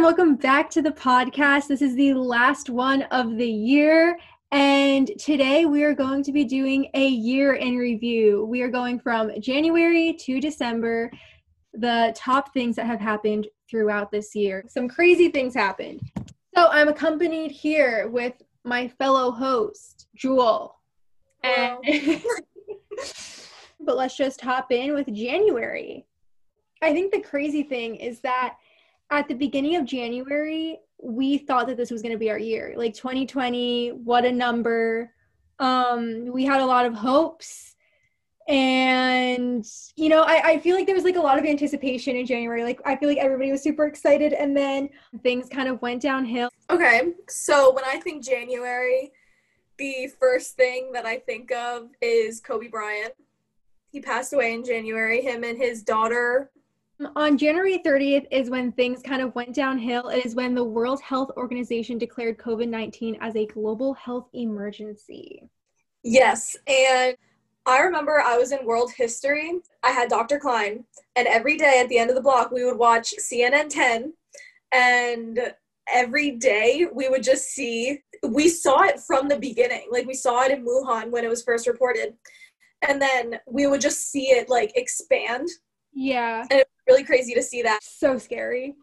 everyone. 0.00 0.16
Welcome 0.16 0.36
back 0.36 0.70
to 0.70 0.82
the 0.82 0.92
podcast. 0.92 1.68
This 1.68 1.82
is 1.82 1.94
the 1.94 2.14
last 2.14 2.70
one 2.70 3.02
of 3.10 3.36
the 3.36 3.46
year. 3.46 4.18
And 4.50 5.10
today 5.18 5.66
we 5.66 5.84
are 5.84 5.94
going 5.94 6.22
to 6.22 6.32
be 6.32 6.44
doing 6.44 6.88
a 6.94 7.06
year 7.06 7.54
in 7.54 7.76
review. 7.76 8.46
We 8.46 8.62
are 8.62 8.70
going 8.70 8.98
from 8.98 9.30
January 9.40 10.14
to 10.20 10.40
December, 10.40 11.10
the 11.74 12.14
top 12.16 12.54
things 12.54 12.76
that 12.76 12.86
have 12.86 13.00
happened 13.00 13.48
throughout 13.68 14.10
this 14.10 14.34
year. 14.34 14.64
Some 14.68 14.88
crazy 14.88 15.28
things 15.28 15.54
happened. 15.54 16.00
So 16.54 16.68
I'm 16.68 16.88
accompanied 16.88 17.50
here 17.50 18.08
with 18.08 18.34
my 18.64 18.88
fellow 18.88 19.30
host, 19.30 20.08
Jewel. 20.16 20.76
And 21.42 21.76
but 23.80 23.96
let's 23.96 24.16
just 24.16 24.40
hop 24.40 24.72
in 24.72 24.94
with 24.94 25.12
January. 25.12 26.06
I 26.80 26.94
think 26.94 27.12
the 27.12 27.20
crazy 27.20 27.64
thing 27.64 27.96
is 27.96 28.20
that 28.20 28.56
at 29.10 29.28
the 29.28 29.34
beginning 29.34 29.76
of 29.76 29.84
January, 29.84 30.78
we 31.02 31.38
thought 31.38 31.66
that 31.66 31.76
this 31.76 31.90
was 31.90 32.02
going 32.02 32.12
to 32.12 32.18
be 32.18 32.30
our 32.30 32.38
year. 32.38 32.74
Like 32.76 32.94
2020, 32.94 33.90
what 33.90 34.24
a 34.24 34.32
number. 34.32 35.12
Um, 35.58 36.26
we 36.26 36.44
had 36.44 36.60
a 36.60 36.66
lot 36.66 36.86
of 36.86 36.94
hopes. 36.94 37.74
And, 38.48 39.64
you 39.96 40.08
know, 40.08 40.22
I, 40.22 40.42
I 40.44 40.58
feel 40.58 40.74
like 40.74 40.86
there 40.86 40.94
was 40.94 41.04
like 41.04 41.16
a 41.16 41.20
lot 41.20 41.38
of 41.38 41.44
anticipation 41.44 42.16
in 42.16 42.26
January. 42.26 42.64
Like, 42.64 42.80
I 42.84 42.96
feel 42.96 43.08
like 43.08 43.18
everybody 43.18 43.50
was 43.52 43.62
super 43.62 43.86
excited. 43.86 44.32
And 44.32 44.56
then 44.56 44.88
things 45.22 45.48
kind 45.48 45.68
of 45.68 45.80
went 45.82 46.02
downhill. 46.02 46.50
Okay. 46.68 47.12
So 47.28 47.72
when 47.72 47.84
I 47.84 48.00
think 48.00 48.24
January, 48.24 49.12
the 49.78 50.08
first 50.18 50.56
thing 50.56 50.92
that 50.92 51.06
I 51.06 51.18
think 51.18 51.52
of 51.52 51.88
is 52.00 52.40
Kobe 52.40 52.68
Bryant. 52.68 53.14
He 53.92 54.00
passed 54.00 54.32
away 54.32 54.54
in 54.54 54.64
January. 54.64 55.22
Him 55.22 55.42
and 55.44 55.58
his 55.58 55.82
daughter 55.82 56.50
on 57.16 57.38
January 57.38 57.80
30th 57.84 58.26
is 58.30 58.50
when 58.50 58.72
things 58.72 59.02
kind 59.02 59.22
of 59.22 59.34
went 59.34 59.54
downhill. 59.54 60.08
It 60.08 60.24
is 60.24 60.34
when 60.34 60.54
the 60.54 60.64
World 60.64 61.00
Health 61.00 61.30
Organization 61.36 61.98
declared 61.98 62.38
COVID 62.38 62.68
19 62.68 63.18
as 63.20 63.36
a 63.36 63.46
global 63.46 63.94
health 63.94 64.28
emergency. 64.32 65.48
Yes. 66.02 66.56
And 66.66 67.16
I 67.66 67.80
remember 67.80 68.20
I 68.20 68.36
was 68.36 68.52
in 68.52 68.64
world 68.64 68.92
history. 68.96 69.60
I 69.82 69.90
had 69.90 70.08
Dr. 70.08 70.38
Klein, 70.38 70.84
and 71.16 71.28
every 71.28 71.56
day 71.56 71.80
at 71.80 71.88
the 71.88 71.98
end 71.98 72.10
of 72.10 72.16
the 72.16 72.22
block, 72.22 72.50
we 72.50 72.64
would 72.64 72.78
watch 72.78 73.14
CNN 73.18 73.68
10. 73.68 74.12
And 74.72 75.38
every 75.92 76.32
day 76.32 76.86
we 76.92 77.08
would 77.08 77.22
just 77.22 77.50
see, 77.50 78.00
we 78.22 78.48
saw 78.48 78.82
it 78.82 79.00
from 79.00 79.28
the 79.28 79.38
beginning. 79.38 79.88
Like 79.90 80.06
we 80.06 80.14
saw 80.14 80.44
it 80.44 80.52
in 80.52 80.64
Wuhan 80.64 81.10
when 81.10 81.24
it 81.24 81.28
was 81.28 81.42
first 81.42 81.66
reported. 81.66 82.14
And 82.82 83.00
then 83.00 83.40
we 83.46 83.66
would 83.66 83.80
just 83.80 84.10
see 84.10 84.30
it 84.30 84.48
like 84.48 84.72
expand. 84.74 85.48
Yeah. 85.92 86.46
And 86.50 86.64
really 86.90 87.04
crazy 87.04 87.34
to 87.34 87.42
see 87.42 87.62
that. 87.62 87.80
So 87.82 88.18
scary. 88.18 88.74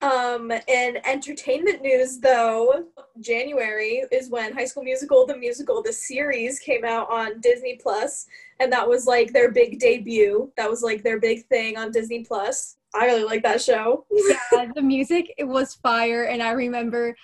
Um, 0.00 0.50
in 0.50 0.98
entertainment 1.04 1.82
news, 1.82 2.18
though, 2.20 2.86
January 3.20 4.04
is 4.12 4.28
when 4.28 4.52
High 4.52 4.66
School 4.66 4.82
Musical, 4.82 5.26
the 5.26 5.36
musical, 5.36 5.82
the 5.82 5.92
series 5.92 6.58
came 6.58 6.84
out 6.84 7.10
on 7.10 7.40
Disney 7.40 7.78
Plus, 7.82 8.26
and 8.60 8.72
that 8.72 8.88
was 8.88 9.06
like 9.06 9.32
their 9.32 9.50
big 9.50 9.78
debut. 9.78 10.52
That 10.56 10.68
was 10.68 10.82
like 10.82 11.02
their 11.02 11.18
big 11.18 11.46
thing 11.46 11.76
on 11.76 11.90
Disney 11.90 12.24
Plus. 12.24 12.76
I 12.94 13.06
really 13.06 13.24
like 13.24 13.42
that 13.42 13.62
show. 13.62 14.06
yeah, 14.52 14.70
the 14.74 14.82
music 14.82 15.32
it 15.38 15.44
was 15.44 15.74
fire, 15.74 16.24
and 16.24 16.42
I 16.42 16.52
remember 16.52 17.16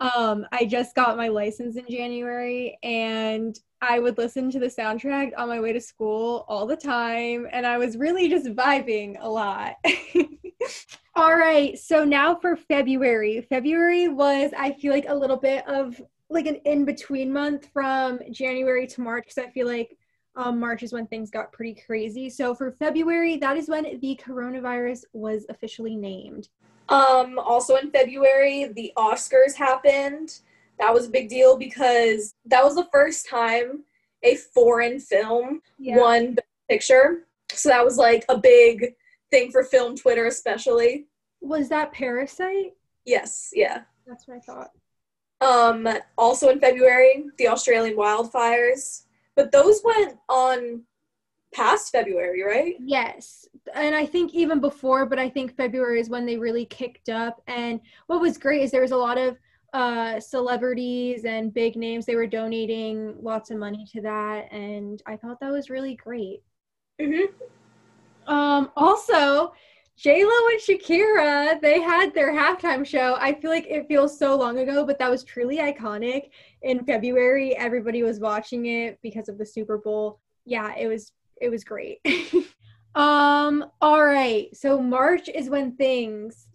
um, 0.00 0.46
I 0.52 0.66
just 0.66 0.94
got 0.94 1.16
my 1.16 1.28
license 1.28 1.76
in 1.76 1.86
January, 1.88 2.78
and 2.82 3.58
I 3.82 3.98
would 3.98 4.16
listen 4.16 4.50
to 4.50 4.58
the 4.58 4.66
soundtrack 4.66 5.32
on 5.36 5.48
my 5.48 5.60
way 5.60 5.72
to 5.72 5.80
school 5.80 6.44
all 6.48 6.66
the 6.66 6.76
time, 6.76 7.46
and 7.52 7.66
I 7.66 7.78
was 7.78 7.96
really 7.96 8.28
just 8.28 8.46
vibing 8.46 9.16
a 9.20 9.28
lot. 9.28 9.74
all 11.14 11.36
right, 11.36 11.78
so 11.78 12.04
now 12.04 12.34
for 12.36 12.56
February. 12.56 13.46
February 13.48 14.08
was, 14.08 14.50
I 14.56 14.72
feel 14.72 14.92
like, 14.92 15.06
a 15.08 15.14
little 15.14 15.36
bit 15.36 15.66
of 15.68 16.00
like 16.28 16.46
an 16.46 16.56
in 16.64 16.84
between 16.84 17.32
month 17.32 17.68
from 17.72 18.18
January 18.32 18.86
to 18.88 19.00
March, 19.00 19.24
because 19.26 19.44
I 19.44 19.50
feel 19.50 19.66
like 19.66 19.96
um, 20.36 20.58
March 20.58 20.82
is 20.82 20.92
when 20.92 21.06
things 21.06 21.30
got 21.30 21.52
pretty 21.52 21.80
crazy. 21.86 22.28
So 22.30 22.54
for 22.54 22.72
February, 22.72 23.36
that 23.38 23.56
is 23.56 23.68
when 23.68 23.84
the 24.00 24.20
coronavirus 24.22 25.04
was 25.12 25.46
officially 25.48 25.96
named. 25.96 26.48
Um, 26.88 27.38
also 27.38 27.76
in 27.76 27.90
February, 27.90 28.70
the 28.74 28.92
Oscars 28.96 29.54
happened 29.54 30.40
that 30.78 30.92
was 30.92 31.06
a 31.06 31.10
big 31.10 31.28
deal 31.28 31.56
because 31.56 32.34
that 32.44 32.64
was 32.64 32.74
the 32.74 32.88
first 32.92 33.28
time 33.28 33.84
a 34.22 34.36
foreign 34.36 34.98
film 34.98 35.60
yeah. 35.78 35.96
won 35.96 36.34
the 36.34 36.42
picture. 36.68 37.26
So 37.52 37.68
that 37.68 37.84
was 37.84 37.96
like 37.96 38.24
a 38.28 38.36
big 38.36 38.94
thing 39.30 39.50
for 39.50 39.62
film 39.62 39.96
Twitter, 39.96 40.26
especially. 40.26 41.06
Was 41.40 41.68
that 41.68 41.92
Parasite? 41.92 42.74
Yes, 43.04 43.50
yeah. 43.52 43.82
That's 44.06 44.26
what 44.26 44.38
I 44.38 44.40
thought. 44.40 44.70
Um, 45.40 45.88
also 46.16 46.48
in 46.48 46.60
February, 46.60 47.26
the 47.38 47.48
Australian 47.48 47.96
wildfires. 47.96 49.02
But 49.34 49.52
those 49.52 49.82
went 49.84 50.16
on 50.28 50.82
past 51.54 51.92
February, 51.92 52.42
right? 52.42 52.74
Yes. 52.80 53.46
And 53.74 53.94
I 53.94 54.06
think 54.06 54.34
even 54.34 54.60
before, 54.60 55.06
but 55.06 55.18
I 55.18 55.28
think 55.28 55.56
February 55.56 56.00
is 56.00 56.08
when 56.08 56.26
they 56.26 56.36
really 56.36 56.64
kicked 56.66 57.08
up. 57.08 57.42
And 57.46 57.80
what 58.06 58.20
was 58.20 58.38
great 58.38 58.62
is 58.62 58.70
there 58.70 58.82
was 58.82 58.92
a 58.92 58.96
lot 58.96 59.18
of 59.18 59.36
uh, 59.72 60.20
celebrities 60.20 61.24
and 61.24 61.52
big 61.52 61.76
names. 61.76 62.06
They 62.06 62.16
were 62.16 62.26
donating 62.26 63.16
lots 63.20 63.50
of 63.50 63.58
money 63.58 63.86
to 63.92 64.00
that, 64.02 64.52
and 64.52 65.02
I 65.06 65.16
thought 65.16 65.40
that 65.40 65.52
was 65.52 65.70
really 65.70 65.94
great. 65.94 66.42
Mm-hmm. 67.00 68.32
Um, 68.32 68.70
also, 68.76 69.52
J 69.96 70.24
Lo 70.24 70.30
and 70.50 70.60
Shakira, 70.60 71.60
they 71.60 71.80
had 71.80 72.12
their 72.12 72.32
halftime 72.32 72.84
show. 72.84 73.16
I 73.18 73.32
feel 73.32 73.50
like 73.50 73.66
it 73.66 73.88
feels 73.88 74.18
so 74.18 74.36
long 74.36 74.58
ago, 74.58 74.84
but 74.84 74.98
that 74.98 75.10
was 75.10 75.24
truly 75.24 75.58
iconic. 75.58 76.30
In 76.62 76.84
February, 76.84 77.56
everybody 77.56 78.02
was 78.02 78.20
watching 78.20 78.66
it 78.66 78.98
because 79.02 79.28
of 79.28 79.38
the 79.38 79.46
Super 79.46 79.78
Bowl. 79.78 80.20
Yeah, 80.44 80.74
it 80.76 80.86
was 80.86 81.12
it 81.40 81.50
was 81.50 81.64
great. 81.64 82.00
um, 82.94 83.66
all 83.80 84.04
right. 84.04 84.54
So 84.54 84.80
March 84.80 85.28
is 85.28 85.48
when 85.48 85.72
things 85.76 86.46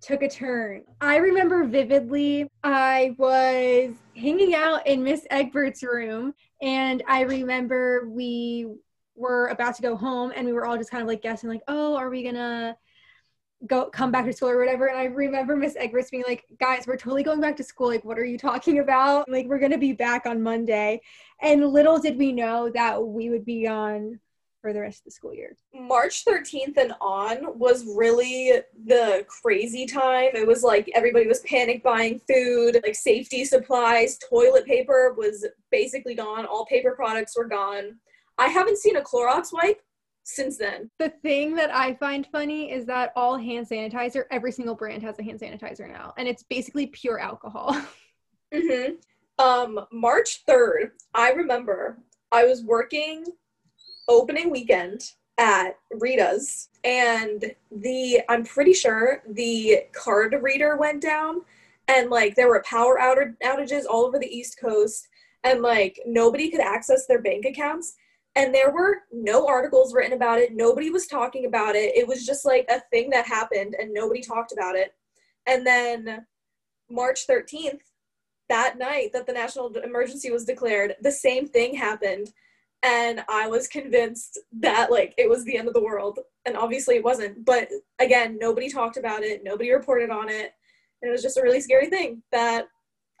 took 0.00 0.22
a 0.22 0.28
turn. 0.28 0.84
I 1.00 1.16
remember 1.16 1.64
vividly, 1.64 2.50
I 2.64 3.14
was 3.18 3.92
hanging 4.16 4.54
out 4.54 4.86
in 4.86 5.02
Miss 5.02 5.26
Egbert's 5.30 5.82
room, 5.82 6.34
and 6.62 7.02
I 7.06 7.22
remember 7.22 8.08
we 8.08 8.66
were 9.14 9.48
about 9.48 9.76
to 9.76 9.82
go 9.82 9.96
home, 9.96 10.32
and 10.34 10.46
we 10.46 10.52
were 10.52 10.66
all 10.66 10.78
just 10.78 10.90
kind 10.90 11.02
of 11.02 11.08
like 11.08 11.22
guessing, 11.22 11.50
like, 11.50 11.62
oh, 11.68 11.96
are 11.96 12.10
we 12.10 12.22
gonna 12.22 12.76
go 13.66 13.90
come 13.90 14.10
back 14.10 14.24
to 14.24 14.32
school 14.32 14.48
or 14.48 14.58
whatever? 14.58 14.86
And 14.86 14.98
i 14.98 15.04
remember 15.04 15.54
miss 15.54 15.76
egberts 15.76 16.10
being 16.10 16.24
like 16.26 16.44
guys 16.58 16.86
we're 16.86 16.96
totally 16.96 17.22
going 17.22 17.40
back 17.40 17.56
to 17.56 17.64
school. 17.64 17.88
Like 17.88 18.04
what 18.04 18.18
are 18.18 18.24
you 18.24 18.38
talking 18.38 18.78
about? 18.78 19.28
Like 19.28 19.46
we're 19.46 19.58
gonna 19.58 19.78
be 19.78 19.92
back 19.92 20.26
on 20.26 20.42
monday. 20.42 21.02
And 21.42 21.66
little 21.66 21.98
did 21.98 22.16
we 22.16 22.32
know 22.32 22.70
that 22.70 23.02
we 23.02 23.30
would 23.30 23.44
be 23.44 23.66
on 23.66 24.18
for 24.60 24.72
the 24.72 24.80
rest 24.80 25.00
of 25.00 25.04
the 25.06 25.10
school 25.10 25.34
year. 25.34 25.56
March 25.74 26.24
13th 26.24 26.76
and 26.76 26.92
on 27.00 27.58
was 27.58 27.84
really 27.96 28.60
the 28.86 29.24
crazy 29.28 29.86
time. 29.86 30.30
It 30.34 30.46
was 30.46 30.62
like 30.62 30.90
everybody 30.94 31.26
was 31.26 31.40
panic 31.40 31.82
buying 31.82 32.20
food, 32.28 32.80
like 32.82 32.94
safety 32.94 33.44
supplies, 33.44 34.18
toilet 34.18 34.66
paper 34.66 35.14
was 35.16 35.46
basically 35.70 36.14
gone, 36.14 36.46
all 36.46 36.66
paper 36.66 36.92
products 36.94 37.36
were 37.36 37.48
gone. 37.48 37.96
I 38.38 38.48
haven't 38.48 38.78
seen 38.78 38.96
a 38.96 39.02
Clorox 39.02 39.52
wipe 39.52 39.80
since 40.24 40.56
then. 40.56 40.90
The 40.98 41.10
thing 41.22 41.54
that 41.56 41.74
I 41.74 41.94
find 41.94 42.26
funny 42.30 42.70
is 42.70 42.86
that 42.86 43.12
all 43.16 43.36
hand 43.36 43.66
sanitizer, 43.68 44.24
every 44.30 44.52
single 44.52 44.74
brand 44.74 45.02
has 45.02 45.18
a 45.18 45.22
hand 45.22 45.40
sanitizer 45.40 45.90
now, 45.90 46.14
and 46.16 46.28
it's 46.28 46.42
basically 46.44 46.86
pure 46.88 47.18
alcohol. 47.18 47.76
mhm. 48.54 48.96
Um 49.38 49.80
March 49.92 50.44
3rd, 50.46 50.90
I 51.14 51.32
remember 51.32 51.98
I 52.32 52.44
was 52.44 52.62
working 52.62 53.24
opening 54.10 54.50
weekend 54.50 55.12
at 55.38 55.78
Rita's 55.92 56.68
and 56.84 57.54
the 57.70 58.20
I'm 58.28 58.44
pretty 58.44 58.74
sure 58.74 59.22
the 59.26 59.84
card 59.92 60.36
reader 60.42 60.76
went 60.76 61.00
down 61.00 61.42
and 61.88 62.10
like 62.10 62.34
there 62.34 62.48
were 62.48 62.62
power 62.68 62.98
outages 62.98 63.84
all 63.88 64.04
over 64.04 64.18
the 64.18 64.26
east 64.26 64.58
coast 64.60 65.08
and 65.44 65.62
like 65.62 65.98
nobody 66.04 66.50
could 66.50 66.60
access 66.60 67.06
their 67.06 67.22
bank 67.22 67.46
accounts 67.46 67.94
and 68.36 68.54
there 68.54 68.70
were 68.70 69.02
no 69.12 69.46
articles 69.46 69.94
written 69.94 70.12
about 70.12 70.38
it 70.38 70.54
nobody 70.54 70.90
was 70.90 71.06
talking 71.06 71.46
about 71.46 71.74
it 71.74 71.96
it 71.96 72.06
was 72.06 72.26
just 72.26 72.44
like 72.44 72.66
a 72.68 72.82
thing 72.90 73.08
that 73.10 73.26
happened 73.26 73.74
and 73.80 73.94
nobody 73.94 74.20
talked 74.20 74.52
about 74.52 74.74
it 74.74 74.92
and 75.46 75.66
then 75.66 76.26
March 76.90 77.26
13th 77.26 77.80
that 78.48 78.76
night 78.76 79.12
that 79.12 79.26
the 79.26 79.32
national 79.32 79.74
emergency 79.78 80.30
was 80.30 80.44
declared 80.44 80.96
the 81.00 81.12
same 81.12 81.46
thing 81.46 81.74
happened 81.74 82.32
and 82.82 83.22
I 83.28 83.46
was 83.46 83.68
convinced 83.68 84.38
that 84.60 84.90
like 84.90 85.14
it 85.18 85.28
was 85.28 85.44
the 85.44 85.56
end 85.56 85.68
of 85.68 85.74
the 85.74 85.82
world. 85.82 86.18
And 86.46 86.56
obviously 86.56 86.96
it 86.96 87.04
wasn't. 87.04 87.44
But 87.44 87.68
again, 87.98 88.38
nobody 88.40 88.70
talked 88.70 88.96
about 88.96 89.22
it, 89.22 89.42
nobody 89.44 89.70
reported 89.70 90.10
on 90.10 90.28
it. 90.28 90.52
And 91.02 91.08
it 91.08 91.12
was 91.12 91.22
just 91.22 91.36
a 91.36 91.42
really 91.42 91.60
scary 91.60 91.88
thing 91.88 92.22
that 92.32 92.68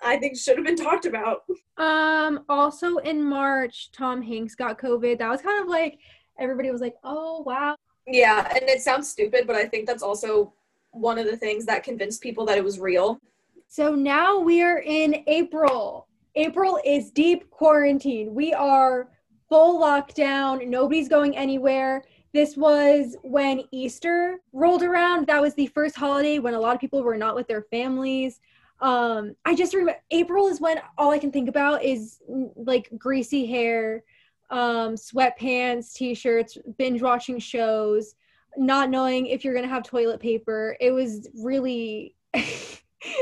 I 0.02 0.16
think 0.16 0.36
should 0.36 0.56
have 0.56 0.66
been 0.66 0.76
talked 0.76 1.06
about. 1.06 1.42
Um 1.76 2.44
also 2.48 2.98
in 2.98 3.22
March, 3.22 3.90
Tom 3.92 4.22
Hanks 4.22 4.54
got 4.54 4.78
COVID. 4.78 5.18
That 5.18 5.28
was 5.28 5.42
kind 5.42 5.62
of 5.62 5.68
like 5.68 5.98
everybody 6.38 6.70
was 6.70 6.80
like, 6.80 6.96
"Oh, 7.04 7.42
wow." 7.42 7.76
Yeah, 8.06 8.48
and 8.50 8.68
it 8.68 8.80
sounds 8.80 9.08
stupid, 9.08 9.46
but 9.46 9.56
I 9.56 9.66
think 9.66 9.86
that's 9.86 10.02
also 10.02 10.54
one 10.90 11.18
of 11.18 11.26
the 11.26 11.36
things 11.36 11.64
that 11.66 11.84
convinced 11.84 12.22
people 12.22 12.44
that 12.46 12.58
it 12.58 12.64
was 12.64 12.80
real. 12.80 13.20
So 13.68 13.94
now 13.94 14.38
we 14.38 14.62
are 14.62 14.80
in 14.80 15.22
April. 15.26 16.08
April 16.34 16.80
is 16.84 17.10
deep 17.10 17.48
quarantine. 17.50 18.34
We 18.34 18.52
are 18.52 19.08
full 19.50 19.80
lockdown. 19.80 20.66
Nobody's 20.66 21.08
going 21.08 21.36
anywhere. 21.36 22.04
This 22.32 22.56
was 22.56 23.16
when 23.22 23.62
Easter 23.72 24.38
rolled 24.52 24.84
around. 24.84 25.26
That 25.26 25.42
was 25.42 25.54
the 25.54 25.66
first 25.66 25.96
holiday 25.96 26.38
when 26.38 26.54
a 26.54 26.60
lot 26.60 26.74
of 26.74 26.80
people 26.80 27.02
were 27.02 27.16
not 27.16 27.34
with 27.34 27.48
their 27.48 27.62
families. 27.62 28.40
Um, 28.80 29.34
I 29.44 29.54
just 29.54 29.74
remember 29.74 30.00
April 30.12 30.46
is 30.46 30.60
when 30.60 30.80
all 30.96 31.10
I 31.10 31.18
can 31.18 31.32
think 31.32 31.48
about 31.48 31.84
is 31.84 32.20
like 32.56 32.88
greasy 32.96 33.44
hair, 33.44 34.04
um, 34.50 34.94
sweatpants, 34.94 35.92
t-shirts, 35.92 36.56
binge 36.78 37.02
watching 37.02 37.38
shows, 37.40 38.14
not 38.56 38.88
knowing 38.88 39.26
if 39.26 39.44
you're 39.44 39.54
gonna 39.54 39.68
have 39.68 39.82
toilet 39.82 40.20
paper. 40.20 40.76
It 40.80 40.92
was 40.92 41.28
really, 41.34 42.14
it 42.32 42.80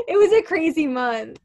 was 0.09 0.33
a 0.33 0.43
crazy 0.43 0.87
month. 0.87 1.41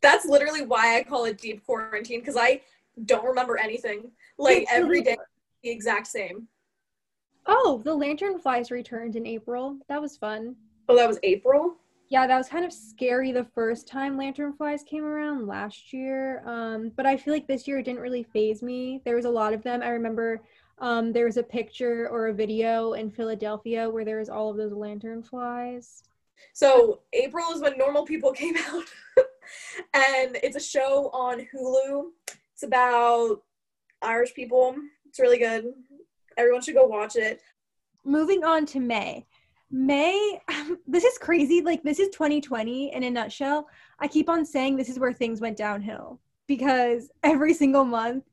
That's 0.00 0.24
literally 0.24 0.62
why 0.62 0.96
I 0.96 1.02
call 1.02 1.26
it 1.26 1.36
deep 1.36 1.66
quarantine 1.66 2.20
because 2.20 2.36
I 2.36 2.62
don't 3.04 3.24
remember 3.24 3.58
anything. 3.58 4.10
Like 4.40 4.66
every 4.70 5.02
day, 5.02 5.16
the 5.62 5.70
exact 5.70 6.06
same. 6.06 6.48
Oh, 7.46 7.80
the 7.84 7.94
lantern 7.94 8.38
flies 8.38 8.70
returned 8.70 9.16
in 9.16 9.26
April. 9.26 9.76
That 9.88 10.00
was 10.00 10.16
fun. 10.16 10.56
Oh, 10.88 10.96
that 10.96 11.08
was 11.08 11.18
April. 11.22 11.76
Yeah, 12.08 12.26
that 12.26 12.36
was 12.36 12.48
kind 12.48 12.64
of 12.64 12.72
scary 12.72 13.30
the 13.30 13.46
first 13.54 13.86
time 13.86 14.16
lantern 14.16 14.52
flies 14.52 14.82
came 14.82 15.04
around 15.04 15.46
last 15.46 15.92
year. 15.92 16.42
Um, 16.44 16.90
but 16.96 17.06
I 17.06 17.16
feel 17.16 17.32
like 17.32 17.46
this 17.46 17.68
year 17.68 17.78
it 17.78 17.84
didn't 17.84 18.00
really 18.00 18.24
phase 18.24 18.62
me. 18.62 19.00
There 19.04 19.14
was 19.14 19.26
a 19.26 19.30
lot 19.30 19.52
of 19.52 19.62
them. 19.62 19.82
I 19.82 19.90
remember 19.90 20.40
um, 20.78 21.12
there 21.12 21.26
was 21.26 21.36
a 21.36 21.42
picture 21.42 22.08
or 22.08 22.28
a 22.28 22.32
video 22.32 22.94
in 22.94 23.10
Philadelphia 23.10 23.88
where 23.88 24.04
there 24.04 24.18
was 24.18 24.28
all 24.28 24.50
of 24.50 24.56
those 24.56 24.72
lantern 24.72 25.22
flies. 25.22 26.02
So 26.52 27.00
April 27.12 27.52
is 27.52 27.60
when 27.60 27.76
Normal 27.76 28.04
People 28.04 28.32
came 28.42 28.56
out, 28.56 28.84
and 29.94 30.38
it's 30.42 30.56
a 30.56 30.60
show 30.60 31.10
on 31.12 31.46
Hulu. 31.54 32.10
It's 32.54 32.62
about 32.62 33.42
Irish 34.02 34.34
people. 34.34 34.74
It's 35.06 35.20
really 35.20 35.38
good. 35.38 35.66
Everyone 36.36 36.62
should 36.62 36.74
go 36.74 36.86
watch 36.86 37.16
it. 37.16 37.40
Moving 38.04 38.44
on 38.44 38.66
to 38.66 38.80
May. 38.80 39.26
May, 39.70 40.40
this 40.86 41.04
is 41.04 41.18
crazy. 41.18 41.60
Like, 41.60 41.82
this 41.82 42.00
is 42.00 42.08
2020 42.10 42.94
in 42.94 43.04
a 43.04 43.10
nutshell. 43.10 43.68
I 43.98 44.08
keep 44.08 44.28
on 44.28 44.44
saying 44.44 44.76
this 44.76 44.88
is 44.88 44.98
where 44.98 45.12
things 45.12 45.40
went 45.40 45.56
downhill 45.56 46.20
because 46.46 47.10
every 47.22 47.54
single 47.54 47.84
month 47.84 48.24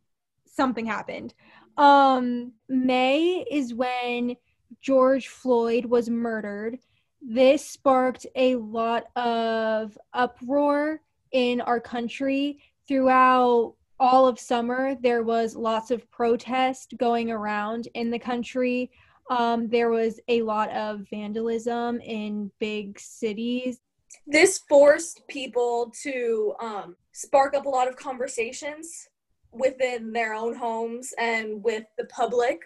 something 0.46 0.86
happened. 0.86 1.34
Um, 1.78 2.54
May 2.68 3.46
is 3.50 3.74
when 3.74 4.36
George 4.82 5.28
Floyd 5.28 5.86
was 5.86 6.10
murdered. 6.10 6.80
This 7.22 7.64
sparked 7.64 8.26
a 8.36 8.56
lot 8.56 9.06
of 9.16 9.98
uproar 10.14 11.02
in 11.32 11.62
our 11.62 11.80
country 11.80 12.60
throughout 12.88 13.76
all 14.00 14.28
of 14.28 14.40
summer. 14.40 14.96
There 15.02 15.24
was 15.24 15.56
lots 15.56 15.92
of 15.92 16.10
protest 16.12 16.94
going 16.98 17.32
around 17.32 17.88
in 17.94 18.12
the 18.12 18.20
country 18.20 18.92
um, 19.30 19.68
there 19.68 19.90
was 19.90 20.20
a 20.28 20.42
lot 20.42 20.70
of 20.72 21.06
vandalism 21.10 22.00
in 22.02 22.52
big 22.60 23.00
cities. 23.00 23.80
This 24.26 24.60
forced 24.70 25.28
people 25.28 25.94
to 26.04 26.54
um, 26.62 26.96
spark 27.12 27.54
up 27.56 27.66
a 27.66 27.70
lot 27.70 27.88
of 27.88 27.96
conversations 27.96 29.10
within 29.52 30.12
their 30.14 30.34
own 30.34 30.56
homes 30.56 31.14
and 31.18 31.64
with 31.64 31.84
the 31.98 32.06
public 32.06 32.60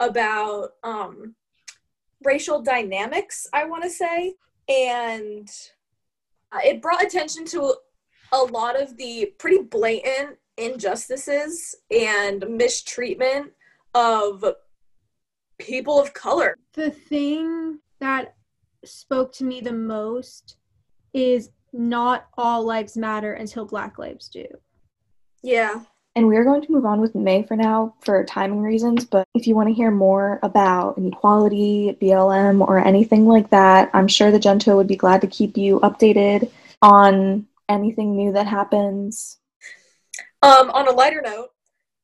about 0.00 0.70
um, 0.82 1.34
racial 2.24 2.60
dynamics, 2.60 3.46
I 3.52 3.64
want 3.64 3.84
to 3.84 3.90
say. 3.90 4.34
And 4.68 5.48
uh, 6.50 6.60
it 6.64 6.82
brought 6.82 7.04
attention 7.04 7.44
to 7.46 7.74
a 8.32 8.38
lot 8.38 8.80
of 8.80 8.96
the 8.96 9.32
pretty 9.38 9.62
blatant 9.62 10.38
injustices 10.56 11.74
and 11.90 12.44
mistreatment 12.48 13.52
of 13.94 14.44
people 15.58 16.00
of 16.00 16.12
color. 16.14 16.56
The 16.74 16.90
thing 16.90 17.78
that 18.00 18.34
spoke 18.84 19.32
to 19.34 19.44
me 19.44 19.60
the 19.60 19.72
most 19.72 20.56
is 21.14 21.50
not 21.72 22.26
all 22.36 22.64
lives 22.64 22.96
matter 22.96 23.34
until 23.34 23.64
black 23.64 23.98
lives 23.98 24.28
do. 24.28 24.46
Yeah. 25.42 25.82
And 26.14 26.26
we're 26.26 26.44
going 26.44 26.60
to 26.60 26.72
move 26.72 26.84
on 26.84 27.00
with 27.00 27.14
May 27.14 27.42
for 27.42 27.56
now 27.56 27.94
for 28.02 28.22
timing 28.24 28.60
reasons. 28.60 29.06
But 29.06 29.26
if 29.34 29.46
you 29.46 29.54
want 29.54 29.70
to 29.70 29.74
hear 29.74 29.90
more 29.90 30.38
about 30.42 30.98
inequality, 30.98 31.96
BLM, 32.00 32.60
or 32.60 32.78
anything 32.78 33.26
like 33.26 33.48
that, 33.50 33.90
I'm 33.94 34.08
sure 34.08 34.30
the 34.30 34.38
Gento 34.38 34.76
would 34.76 34.86
be 34.86 34.96
glad 34.96 35.22
to 35.22 35.26
keep 35.26 35.56
you 35.56 35.80
updated 35.80 36.50
on 36.82 37.46
anything 37.68 38.14
new 38.14 38.32
that 38.32 38.46
happens. 38.46 39.38
Um, 40.42 40.70
on 40.70 40.88
a 40.88 40.92
lighter 40.92 41.22
note, 41.22 41.50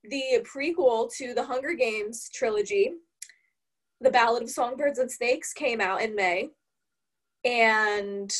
the 0.04 0.44
prequel 0.44 1.12
to 1.16 1.34
the 1.34 1.44
Hunger 1.44 1.74
Games 1.74 2.30
trilogy 2.32 2.92
the 4.00 4.10
Ballad 4.10 4.42
of 4.42 4.50
Songbirds 4.50 4.98
and 4.98 5.10
Snakes 5.10 5.52
came 5.52 5.80
out 5.80 6.02
in 6.02 6.14
May, 6.14 6.50
and 7.44 8.32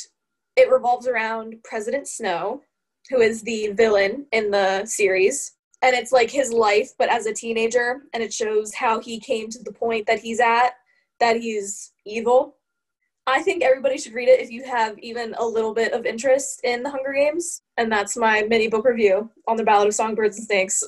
it 0.57 0.71
revolves 0.71 1.07
around 1.07 1.57
President 1.65 2.07
Snow, 2.07 2.63
who 3.11 3.21
is 3.21 3.43
the 3.43 3.73
villain 3.73 4.27
in 4.33 4.51
the 4.51 4.85
series. 4.87 5.53
And 5.83 5.95
it's 5.95 6.13
like 6.13 6.31
his 6.31 6.53
life, 6.53 6.91
but 6.99 7.09
as 7.09 7.27
a 7.27 7.33
teenager, 7.33 8.03
and 8.13 8.23
it 8.23 8.33
shows 8.33 8.75
how 8.75 9.01
he 9.01 9.21
came 9.21 9.49
to 9.51 9.63
the 9.63 9.73
point 9.73 10.07
that 10.07 10.19
he's 10.21 10.41
at, 10.41 10.71
that 11.21 11.37
he's 11.37 11.93
evil. 12.05 12.57
I 13.29 13.43
think 13.43 13.63
everybody 13.63 13.99
should 13.99 14.15
read 14.15 14.31
it 14.31 14.41
if 14.41 14.51
you 14.51 14.65
have 14.65 14.99
even 15.01 15.35
a 15.35 15.45
little 15.45 15.75
bit 15.75 15.93
of 15.93 16.07
interest 16.07 16.63
in 16.65 16.83
the 16.83 16.89
Hunger 16.89 17.13
Games. 17.13 17.61
And 17.77 17.93
that's 17.93 18.17
my 18.17 18.43
mini 18.49 18.69
book 18.69 18.87
review 18.87 19.31
on 19.47 19.59
the 19.59 19.65
Ballad 19.65 19.87
of 19.87 19.95
Songbirds 19.95 20.39
and 20.39 20.47
Snakes. 20.47 20.83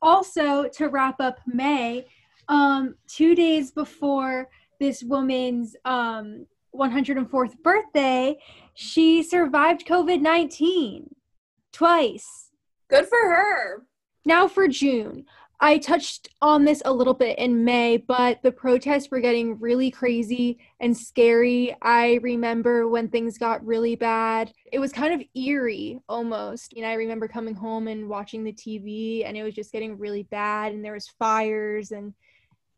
Also, 0.00 0.68
to 0.68 0.88
wrap 0.88 1.20
up 1.20 1.40
May, 1.48 2.06
um, 2.46 2.94
two 3.08 3.34
days 3.34 3.72
before 3.72 4.48
this 4.78 5.02
woman's 5.02 5.74
um, 5.84 6.46
104th 6.76 7.60
birthday, 7.60 8.38
she 8.74 9.24
survived 9.24 9.84
COVID 9.84 10.20
19 10.20 11.12
twice. 11.72 12.50
Good 12.88 13.06
for 13.06 13.18
her. 13.18 13.82
Now 14.24 14.46
for 14.46 14.68
June. 14.68 15.24
I 15.62 15.76
touched 15.76 16.30
on 16.40 16.64
this 16.64 16.80
a 16.86 16.92
little 16.92 17.12
bit 17.12 17.38
in 17.38 17.64
May, 17.64 17.98
but 17.98 18.42
the 18.42 18.50
protests 18.50 19.10
were 19.10 19.20
getting 19.20 19.58
really 19.58 19.90
crazy 19.90 20.58
and 20.80 20.96
scary. 20.96 21.76
I 21.82 22.14
remember 22.22 22.88
when 22.88 23.08
things 23.08 23.36
got 23.36 23.64
really 23.66 23.94
bad. 23.94 24.52
It 24.72 24.78
was 24.78 24.90
kind 24.90 25.12
of 25.12 25.26
eerie 25.34 26.00
almost. 26.08 26.72
And 26.74 26.86
I 26.86 26.94
remember 26.94 27.28
coming 27.28 27.54
home 27.54 27.88
and 27.88 28.08
watching 28.08 28.42
the 28.42 28.54
TV 28.54 29.26
and 29.26 29.36
it 29.36 29.42
was 29.42 29.54
just 29.54 29.70
getting 29.70 29.98
really 29.98 30.22
bad 30.22 30.72
and 30.72 30.82
there 30.82 30.94
was 30.94 31.08
fires 31.08 31.92
and 31.92 32.14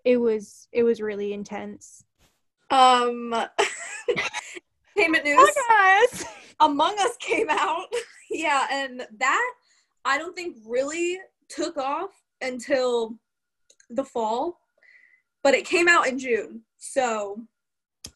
it 0.04 0.16
was 0.16 0.66
it 0.72 0.82
was 0.82 1.00
really 1.00 1.32
intense. 1.32 2.02
Um 2.70 3.32
Payment 4.96 5.24
news. 5.24 5.48
Among 6.58 6.72
Among 6.72 6.98
Us 6.98 7.16
came 7.20 7.48
out. 7.48 7.86
yeah, 8.30 8.66
and 8.72 9.06
that 9.18 9.52
I 10.04 10.18
don't 10.18 10.34
think 10.34 10.56
really 10.66 11.20
took 11.48 11.76
off 11.76 12.10
until 12.42 13.16
the 13.90 14.04
fall, 14.04 14.60
but 15.42 15.54
it 15.54 15.64
came 15.64 15.88
out 15.88 16.06
in 16.06 16.18
June. 16.18 16.62
So 16.78 17.40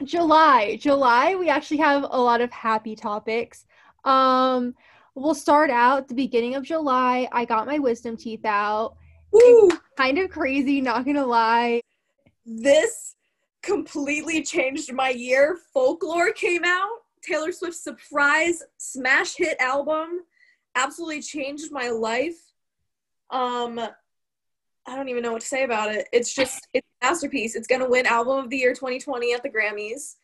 July, 0.05 0.77
July, 0.77 1.35
we 1.35 1.49
actually 1.49 1.79
have 1.79 2.03
a 2.03 2.21
lot 2.21 2.41
of 2.41 2.51
happy 2.51 2.97
topics. 2.97 3.67
Um 4.05 4.75
we'll 5.15 5.35
start 5.35 5.71
out 5.71 6.09
the 6.09 6.15
beginning 6.15 6.55
of 6.55 6.63
July. 6.63 7.29
I 7.33 7.45
got 7.45 7.67
my 7.67 7.79
wisdom 7.79 8.17
teeth 8.17 8.45
out. 8.45 8.97
Woo! 9.33 9.71
kind 9.97 10.19
of 10.19 10.31
crazy, 10.31 10.81
not 10.81 11.05
gonna 11.05 11.27
lie. 11.27 11.81
This 12.45 13.17
completely 13.63 14.43
changed 14.43 14.93
my 14.93 15.11
year. 15.11 15.59
Folklore 15.73 16.33
came 16.33 16.65
out. 16.65 16.99
Taylor 17.23 17.51
Swift's 17.51 17.83
surprise 17.83 18.63
smash 18.79 19.37
hit 19.37 19.57
album 19.61 20.21
absolutely 20.77 21.23
changed 21.23 21.73
my 21.73 21.89
life. 21.89 22.39
Um 23.31 23.81
I 24.89 24.95
don't 24.95 25.09
even 25.09 25.23
know 25.23 25.33
what 25.33 25.41
to 25.41 25.47
say 25.47 25.65
about 25.65 25.93
it. 25.93 26.07
It's 26.13 26.35
just 26.35 26.69
it's 26.73 26.87
a 27.03 27.07
masterpiece. 27.07 27.57
It's 27.57 27.67
gonna 27.67 27.89
win 27.89 28.07
album 28.07 28.45
of 28.45 28.51
the 28.51 28.57
year 28.57 28.73
2020 28.73 29.35
at 29.35 29.43
the 29.43 29.51
Grammys. 29.51 30.17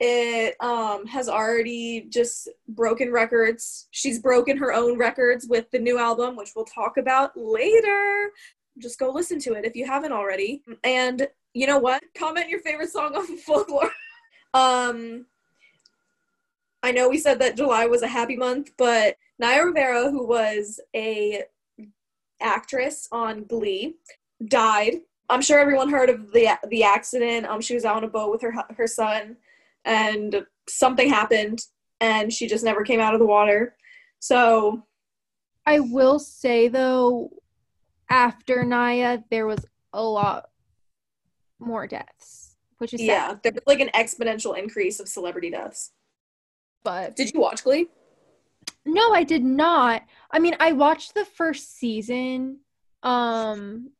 It 0.00 0.54
um, 0.60 1.06
has 1.06 1.28
already 1.28 2.06
just 2.08 2.48
broken 2.68 3.10
records. 3.10 3.88
She's 3.90 4.20
broken 4.20 4.56
her 4.56 4.72
own 4.72 4.96
records 4.96 5.46
with 5.48 5.68
the 5.72 5.78
new 5.78 5.98
album, 5.98 6.36
which 6.36 6.52
we'll 6.54 6.64
talk 6.64 6.98
about 6.98 7.32
later 7.36 8.30
just 8.78 8.98
go 8.98 9.10
listen 9.10 9.38
to 9.40 9.54
it 9.54 9.64
if 9.64 9.76
you 9.76 9.86
haven't 9.86 10.12
already. 10.12 10.62
And 10.84 11.26
you 11.54 11.66
know 11.66 11.78
what? 11.78 12.02
Comment 12.16 12.48
your 12.48 12.60
favorite 12.60 12.90
song 12.90 13.14
off 13.14 13.28
of 13.28 13.40
folklore. 13.40 13.90
um 14.54 15.26
I 16.82 16.92
know 16.92 17.08
we 17.08 17.18
said 17.18 17.40
that 17.40 17.56
July 17.56 17.86
was 17.86 18.02
a 18.02 18.08
happy 18.08 18.36
month, 18.36 18.70
but 18.78 19.16
Naya 19.40 19.64
Rivera, 19.64 20.10
who 20.10 20.26
was 20.26 20.80
a 20.94 21.42
actress 22.40 23.08
on 23.12 23.44
Glee, 23.44 23.94
died. 24.46 24.96
I'm 25.28 25.42
sure 25.42 25.58
everyone 25.58 25.90
heard 25.90 26.10
of 26.10 26.32
the 26.32 26.48
the 26.68 26.84
accident. 26.84 27.46
Um, 27.46 27.60
she 27.60 27.74
was 27.74 27.84
out 27.84 27.96
on 27.96 28.04
a 28.04 28.08
boat 28.08 28.30
with 28.30 28.42
her 28.42 28.54
her 28.76 28.86
son, 28.86 29.36
and 29.84 30.44
something 30.68 31.08
happened 31.08 31.60
and 32.00 32.32
she 32.32 32.46
just 32.46 32.64
never 32.64 32.84
came 32.84 33.00
out 33.00 33.14
of 33.14 33.20
the 33.20 33.26
water. 33.26 33.74
So 34.20 34.84
I 35.66 35.80
will 35.80 36.18
say 36.18 36.68
though, 36.68 37.30
after 38.08 38.64
Naya, 38.64 39.20
there 39.30 39.46
was 39.46 39.64
a 39.92 40.02
lot 40.02 40.48
more 41.58 41.86
deaths, 41.86 42.56
which 42.78 42.94
is 42.94 43.02
yeah, 43.02 43.28
sad. 43.28 43.40
there 43.42 43.52
was 43.52 43.62
like 43.66 43.80
an 43.80 43.90
exponential 43.94 44.56
increase 44.56 45.00
of 45.00 45.08
celebrity 45.08 45.50
deaths. 45.50 45.92
But 46.84 47.16
Did 47.16 47.34
you 47.34 47.40
watch 47.40 47.64
Glee? 47.64 47.88
No, 48.88 49.12
I 49.12 49.24
did 49.24 49.44
not. 49.44 50.02
I 50.30 50.38
mean, 50.38 50.56
I 50.60 50.72
watched 50.72 51.14
the 51.14 51.24
first 51.24 51.78
season. 51.78 52.60
Um, 53.02 53.90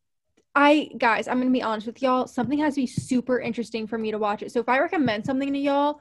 I 0.55 0.91
guys, 0.99 1.29
I'm 1.29 1.39
gonna 1.39 1.51
be 1.51 1.63
honest 1.63 1.87
with 1.87 2.03
y'all. 2.03 2.27
Something 2.27 2.59
has 2.59 2.75
to 2.75 2.81
be 2.81 2.87
super 2.87 3.39
interesting 3.39 3.87
for 3.87 3.99
me 3.99 4.11
to 4.11 4.19
watch 4.19 4.43
it. 4.43 4.51
So 4.53 4.61
if 4.61 4.69
I 4.69 4.81
recommend 4.81 5.25
something 5.25 5.53
to 5.53 5.59
y'all, 5.59 6.01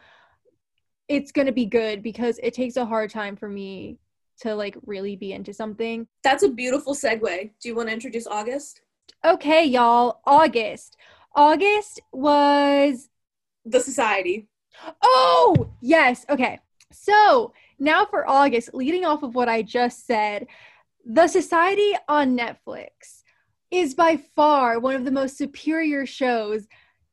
it's 1.07 1.31
gonna 1.31 1.51
be 1.51 1.65
good 1.65 2.01
because 2.01 2.39
it 2.41 2.53
takes 2.53 2.77
a 2.77 2.85
hard 2.85 3.11
time 3.11 3.35
for 3.35 3.47
me 3.47 3.99
to 4.41 4.55
like 4.55 4.77
really 4.85 5.15
be 5.15 5.33
into 5.33 5.53
something. 5.53 6.07
That's 6.23 6.43
a 6.43 6.49
beautiful 6.49 6.93
segue. 6.93 7.51
Do 7.59 7.69
you 7.69 7.75
want 7.75 7.89
to 7.89 7.93
introduce 7.93 8.27
August? 8.27 8.81
Okay, 9.25 9.65
y'all. 9.65 10.21
August. 10.25 10.97
August 11.35 12.01
was 12.11 13.09
The 13.65 13.79
Society. 13.79 14.47
Oh, 15.01 15.71
yes. 15.81 16.25
Okay. 16.29 16.59
So 16.91 17.53
now 17.79 18.05
for 18.05 18.29
August, 18.29 18.73
leading 18.73 19.05
off 19.05 19.23
of 19.23 19.35
what 19.35 19.49
I 19.49 19.61
just 19.61 20.05
said, 20.05 20.47
The 21.05 21.27
Society 21.27 21.93
on 22.07 22.37
Netflix 22.37 23.23
is 23.71 23.93
by 23.93 24.17
far 24.35 24.79
one 24.79 24.95
of 24.95 25.05
the 25.05 25.11
most 25.11 25.37
superior 25.37 26.05
shows 26.05 26.67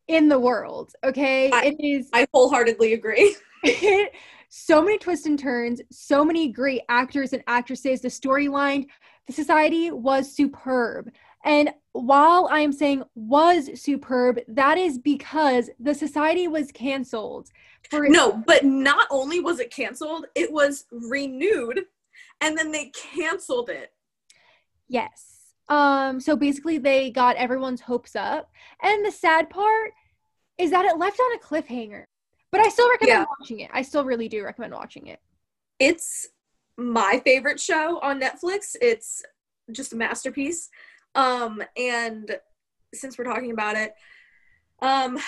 in 0.09 0.29
the 0.29 0.39
world. 0.39 0.93
Okay. 1.03 1.51
I- 1.51 1.67
it 1.67 1.77
is 1.81 2.09
I 2.13 2.27
wholeheartedly 2.33 2.93
agree. 2.93 3.35
so 4.49 4.83
many 4.83 4.99
twists 4.99 5.27
and 5.27 5.39
turns, 5.39 5.81
so 5.91 6.25
many 6.25 6.49
great 6.49 6.83
actors 6.89 7.33
and 7.33 7.43
actresses. 7.47 8.01
The 8.01 8.09
storyline, 8.09 8.87
The 9.27 9.33
Society 9.33 9.91
was 9.91 10.35
superb. 10.35 11.11
And 11.45 11.71
while 11.93 12.49
I 12.51 12.61
am 12.61 12.73
saying 12.73 13.05
was 13.15 13.81
superb, 13.81 14.41
that 14.49 14.79
is 14.79 14.99
because 14.99 15.71
The 15.79 15.95
Society 15.95 16.49
was 16.49 16.73
canceled 16.73 17.51
for 17.91 18.09
No, 18.09 18.43
but 18.47 18.65
not 18.65 19.07
only 19.11 19.41
was 19.41 19.61
it 19.61 19.71
canceled, 19.71 20.27
it 20.35 20.51
was 20.51 20.87
renewed 20.91 21.83
and 22.41 22.57
then 22.57 22.73
they 22.73 22.87
canceled 22.91 23.69
it. 23.69 23.93
Yes. 24.89 25.55
Um, 25.69 26.21
so 26.21 26.37
basically 26.37 26.79
they 26.79 27.11
got 27.11 27.37
everyone's 27.37 27.81
hopes 27.83 28.17
up. 28.17 28.51
And 28.83 29.05
the 29.05 29.13
sad 29.13 29.51
part 29.51 29.93
is 30.59 30.71
that 30.71 30.85
it 30.85 30.99
left 30.99 31.21
on 31.21 31.37
a 31.37 31.39
cliffhanger. 31.39 32.05
But 32.51 32.61
I 32.61 32.69
still 32.69 32.89
recommend 32.91 33.21
Yeah. 33.21 33.27
watching 33.39 33.61
it. 33.61 33.71
I 33.73 33.83
still 33.83 34.05
really 34.05 34.29
do 34.29 34.45
recommend 34.45 34.73
watching 34.73 35.09
it. 35.09 35.21
It's 35.79 36.29
my 36.77 37.21
favorite 37.25 37.61
show 37.61 37.99
on 38.01 38.21
Netflix. 38.21 38.77
It's 38.81 39.23
just 39.73 39.93
a 39.93 39.97
masterpiece. 39.97 40.71
Um, 41.15 41.63
and 41.77 42.39
since 42.93 43.19
we're 43.19 43.25
talking 43.25 43.53
about 43.53 43.77
it, 43.77 43.95
um, 44.81 45.19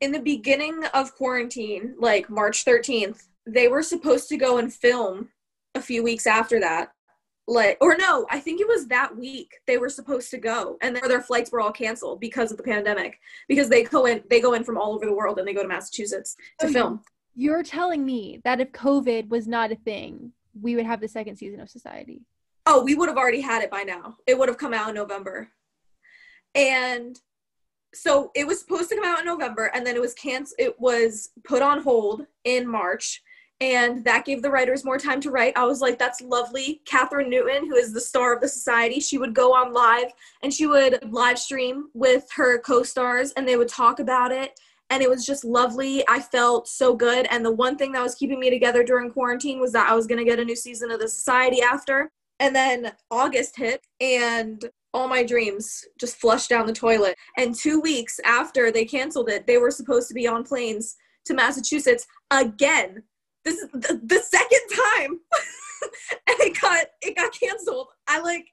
in 0.00 0.12
the 0.12 0.20
beginning 0.20 0.84
of 0.94 1.14
quarantine, 1.14 1.94
like 1.98 2.30
March 2.30 2.64
13th, 2.64 3.26
they 3.46 3.68
were 3.68 3.82
supposed 3.82 4.28
to 4.28 4.36
go 4.36 4.58
and 4.58 4.72
film 4.72 5.28
a 5.74 5.80
few 5.80 6.02
weeks 6.02 6.26
after 6.26 6.60
that. 6.60 6.92
Like, 7.48 7.78
or 7.80 7.96
no, 7.96 8.26
I 8.28 8.40
think 8.40 8.60
it 8.60 8.66
was 8.66 8.88
that 8.88 9.16
week 9.16 9.52
they 9.68 9.78
were 9.78 9.88
supposed 9.88 10.30
to 10.32 10.38
go, 10.38 10.78
and 10.82 10.96
their 10.96 11.20
flights 11.20 11.52
were 11.52 11.60
all 11.60 11.70
canceled 11.70 12.20
because 12.20 12.50
of 12.50 12.56
the 12.56 12.64
pandemic. 12.64 13.20
Because 13.46 13.68
they 13.68 13.84
go 13.84 14.06
in, 14.06 14.24
they 14.28 14.40
go 14.40 14.54
in 14.54 14.64
from 14.64 14.76
all 14.76 14.94
over 14.94 15.06
the 15.06 15.14
world, 15.14 15.38
and 15.38 15.46
they 15.46 15.54
go 15.54 15.62
to 15.62 15.68
Massachusetts 15.68 16.36
to 16.58 16.68
film. 16.68 17.02
You're 17.36 17.62
telling 17.62 18.04
me 18.04 18.40
that 18.42 18.60
if 18.60 18.72
COVID 18.72 19.28
was 19.28 19.46
not 19.46 19.70
a 19.70 19.76
thing, 19.76 20.32
we 20.60 20.74
would 20.74 20.86
have 20.86 21.00
the 21.00 21.06
second 21.06 21.36
season 21.36 21.60
of 21.60 21.70
Society. 21.70 22.22
Oh, 22.66 22.82
we 22.82 22.94
would 22.94 23.08
have 23.08 23.18
already 23.18 23.40
had 23.40 23.62
it 23.62 23.70
by 23.70 23.84
now. 23.84 24.16
It 24.26 24.36
would 24.38 24.48
have 24.48 24.58
come 24.58 24.74
out 24.74 24.88
in 24.88 24.94
November. 24.94 25.48
And 26.54 27.18
so 27.94 28.30
it 28.34 28.46
was 28.46 28.60
supposed 28.60 28.90
to 28.90 28.96
come 28.96 29.04
out 29.04 29.20
in 29.20 29.26
November 29.26 29.70
and 29.72 29.86
then 29.86 29.96
it 29.96 30.00
was 30.00 30.14
canceled 30.14 30.56
it 30.58 30.78
was 30.78 31.30
put 31.44 31.62
on 31.62 31.82
hold 31.82 32.26
in 32.44 32.68
March 32.68 33.22
and 33.60 34.04
that 34.04 34.26
gave 34.26 34.42
the 34.42 34.50
writers 34.50 34.84
more 34.84 34.98
time 34.98 35.18
to 35.22 35.30
write. 35.30 35.56
I 35.56 35.64
was 35.64 35.80
like, 35.80 35.98
that's 35.98 36.20
lovely. 36.20 36.82
Kathryn 36.84 37.30
Newton, 37.30 37.66
who 37.66 37.76
is 37.76 37.92
the 37.92 38.00
star 38.00 38.34
of 38.34 38.42
the 38.42 38.48
society, 38.48 39.00
she 39.00 39.16
would 39.16 39.34
go 39.34 39.54
on 39.54 39.72
live 39.72 40.12
and 40.42 40.52
she 40.52 40.66
would 40.66 40.98
live 41.10 41.38
stream 41.38 41.88
with 41.94 42.26
her 42.36 42.58
co-stars 42.58 43.32
and 43.32 43.48
they 43.48 43.56
would 43.56 43.68
talk 43.68 43.98
about 43.98 44.30
it. 44.30 44.60
And 44.90 45.02
it 45.02 45.08
was 45.08 45.24
just 45.24 45.42
lovely. 45.42 46.04
I 46.06 46.20
felt 46.20 46.68
so 46.68 46.94
good. 46.94 47.26
And 47.30 47.44
the 47.44 47.50
one 47.50 47.76
thing 47.76 47.92
that 47.92 48.02
was 48.02 48.14
keeping 48.14 48.38
me 48.38 48.50
together 48.50 48.84
during 48.84 49.10
quarantine 49.10 49.58
was 49.58 49.72
that 49.72 49.90
I 49.90 49.94
was 49.94 50.06
going 50.06 50.18
to 50.18 50.30
get 50.30 50.38
a 50.38 50.44
new 50.44 50.54
season 50.54 50.90
of 50.90 51.00
The 51.00 51.08
Society 51.08 51.62
after. 51.62 52.12
And 52.38 52.54
then 52.54 52.92
August 53.10 53.56
hit, 53.56 53.86
and 54.00 54.62
all 54.92 55.08
my 55.08 55.22
dreams 55.22 55.84
just 56.00 56.16
flushed 56.16 56.48
down 56.48 56.66
the 56.66 56.72
toilet. 56.72 57.16
And 57.36 57.54
two 57.54 57.80
weeks 57.80 58.18
after 58.24 58.70
they 58.70 58.84
canceled 58.84 59.28
it, 59.28 59.46
they 59.46 59.58
were 59.58 59.70
supposed 59.70 60.08
to 60.08 60.14
be 60.14 60.26
on 60.26 60.44
planes 60.44 60.96
to 61.26 61.34
Massachusetts 61.34 62.06
again. 62.30 63.02
This 63.44 63.58
is 63.58 63.68
the, 63.72 64.00
the 64.02 64.18
second 64.18 64.60
time, 64.74 65.20
and 66.26 66.36
it 66.40 66.60
got 66.60 66.86
it 67.02 67.16
got 67.16 67.32
canceled. 67.38 67.88
I 68.08 68.20
like 68.20 68.46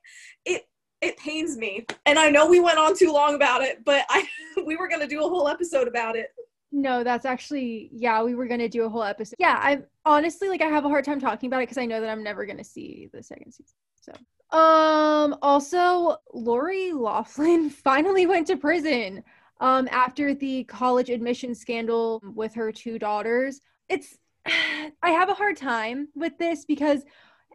it. 0.46 0.64
It 1.02 1.18
pains 1.18 1.58
me, 1.58 1.86
and 2.06 2.20
I 2.20 2.30
know 2.30 2.48
we 2.48 2.60
went 2.60 2.78
on 2.78 2.96
too 2.96 3.12
long 3.12 3.36
about 3.36 3.62
it, 3.64 3.84
but 3.84 4.06
I 4.10 4.28
we 4.66 4.76
were 4.76 4.88
gonna 4.88 5.08
do 5.08 5.26
a 5.26 5.30
whole 5.30 5.48
episode 5.48 5.88
about 5.88 6.16
it. 6.16 6.28
No, 6.76 7.04
that's 7.04 7.24
actually 7.24 7.90
yeah, 7.94 8.24
we 8.24 8.34
were 8.34 8.48
gonna 8.48 8.68
do 8.68 8.84
a 8.84 8.90
whole 8.90 9.04
episode. 9.04 9.36
Yeah, 9.38 9.60
I 9.62 9.84
honestly 10.06 10.50
like 10.50 10.62
I 10.62 10.68
have 10.68 10.86
a 10.86 10.90
hard 10.90 11.06
time 11.06 11.20
talking 11.20 11.48
about 11.48 11.60
it 11.60 11.68
because 11.68 11.78
I 11.78 11.86
know 11.86 12.02
that 12.02 12.10
I'm 12.10 12.24
never 12.24 12.48
gonna 12.48 12.64
see 12.64 13.10
the 13.14 13.22
second 13.22 13.52
season. 13.52 13.76
So 14.02 14.58
um 14.58 15.38
also 15.44 16.18
Lori 16.34 16.92
Laughlin 16.92 17.70
finally 17.84 18.26
went 18.26 18.48
to 18.48 18.58
prison 18.58 19.24
um 19.60 19.88
after 19.92 20.34
the 20.34 20.64
college 20.64 21.12
admission 21.12 21.54
scandal 21.54 22.20
with 22.34 22.56
her 22.56 22.72
two 22.72 22.98
daughters. 22.98 23.62
It's 23.88 24.18
I 24.48 25.12
have 25.12 25.30
a 25.30 25.36
hard 25.36 25.58
time 25.58 26.08
with 26.16 26.40
this 26.40 26.66
because 26.66 27.04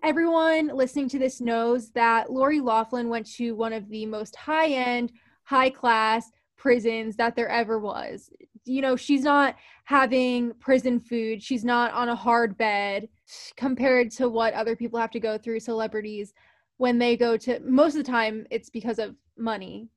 everyone 0.05 0.69
listening 0.69 1.09
to 1.09 1.19
this 1.19 1.41
knows 1.41 1.91
that 1.91 2.31
Lori 2.31 2.61
Laughlin 2.61 3.09
went 3.09 3.27
to 3.33 3.57
one 3.57 3.73
of 3.73 3.89
the 3.89 4.07
most 4.07 4.37
high-end, 4.37 5.11
high-class 5.43 6.31
prisons 6.57 7.17
that 7.17 7.35
there 7.35 7.49
ever 7.49 7.81
was 7.81 8.31
you 8.69 8.83
know, 8.83 8.97
she's 8.97 9.23
not 9.23 9.57
having 9.85 10.53
prison 10.61 11.01
food. 11.01 11.43
She's 11.43 11.65
not 11.65 11.93
on 11.93 12.09
a 12.09 12.15
hard 12.15 12.57
bed 12.59 13.09
compared 13.57 14.11
to 14.13 14.29
what 14.29 14.55
other 14.55 14.77
people 14.77 14.99
have 14.99 15.11
to 15.13 15.21
go 15.21 15.39
through, 15.39 15.61
celebrities, 15.61 16.35
when 16.77 16.99
they 16.99 17.17
go 17.17 17.37
to 17.37 17.61
most 17.61 17.97
of 17.97 18.05
the 18.05 18.11
time 18.11 18.47
it's 18.51 18.71
because 18.71 18.99
of 18.99 19.15
money. 19.37 19.89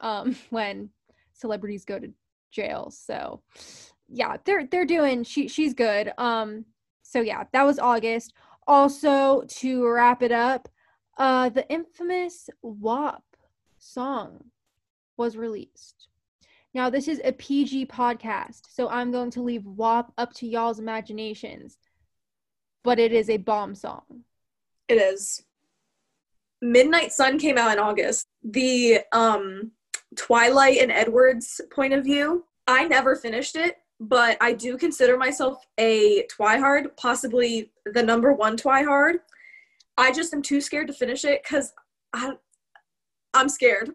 Um, 0.00 0.36
when 0.50 0.90
celebrities 1.32 1.84
go 1.84 1.98
to 1.98 2.12
jail. 2.50 2.90
So 2.90 3.42
yeah, 4.08 4.36
they're 4.44 4.66
they're 4.66 4.84
doing 4.84 5.24
she 5.24 5.48
she's 5.48 5.74
good. 5.74 6.12
Um, 6.18 6.64
so 7.02 7.20
yeah, 7.20 7.44
that 7.52 7.64
was 7.64 7.78
August. 7.78 8.32
Also, 8.66 9.42
to 9.48 9.88
wrap 9.88 10.22
it 10.22 10.32
up, 10.32 10.68
uh 11.18 11.48
the 11.48 11.68
infamous 11.68 12.48
WAP 12.62 13.24
song 13.78 14.44
was 15.16 15.36
released. 15.36 16.08
Now, 16.74 16.88
this 16.88 17.06
is 17.06 17.20
a 17.22 17.32
PG 17.32 17.86
podcast, 17.86 18.62
so 18.68 18.88
I'm 18.88 19.12
going 19.12 19.30
to 19.32 19.42
leave 19.42 19.66
WAP 19.66 20.12
up 20.16 20.32
to 20.34 20.46
y'all's 20.46 20.78
imaginations. 20.78 21.76
But 22.82 22.98
it 22.98 23.12
is 23.12 23.28
a 23.28 23.36
bomb 23.36 23.74
song. 23.74 24.24
It 24.88 24.94
is. 24.94 25.44
Midnight 26.62 27.12
Sun 27.12 27.38
came 27.38 27.58
out 27.58 27.72
in 27.72 27.78
August. 27.78 28.26
The 28.42 29.00
um 29.12 29.72
Twilight 30.16 30.78
and 30.78 30.90
Edwards 30.92 31.60
point 31.70 31.92
of 31.92 32.04
view, 32.04 32.44
I 32.66 32.86
never 32.86 33.16
finished 33.16 33.56
it, 33.56 33.76
but 34.00 34.36
I 34.40 34.52
do 34.52 34.76
consider 34.76 35.16
myself 35.16 35.64
a 35.78 36.26
Twihard, 36.26 36.96
possibly 36.96 37.70
the 37.86 38.02
number 38.02 38.32
one 38.32 38.56
Twihard. 38.56 39.16
I 39.96 40.12
just 40.12 40.32
am 40.34 40.42
too 40.42 40.60
scared 40.60 40.88
to 40.88 40.92
finish 40.92 41.24
it 41.24 41.42
because 41.42 41.72
I'm 42.14 43.48
scared. 43.48 43.90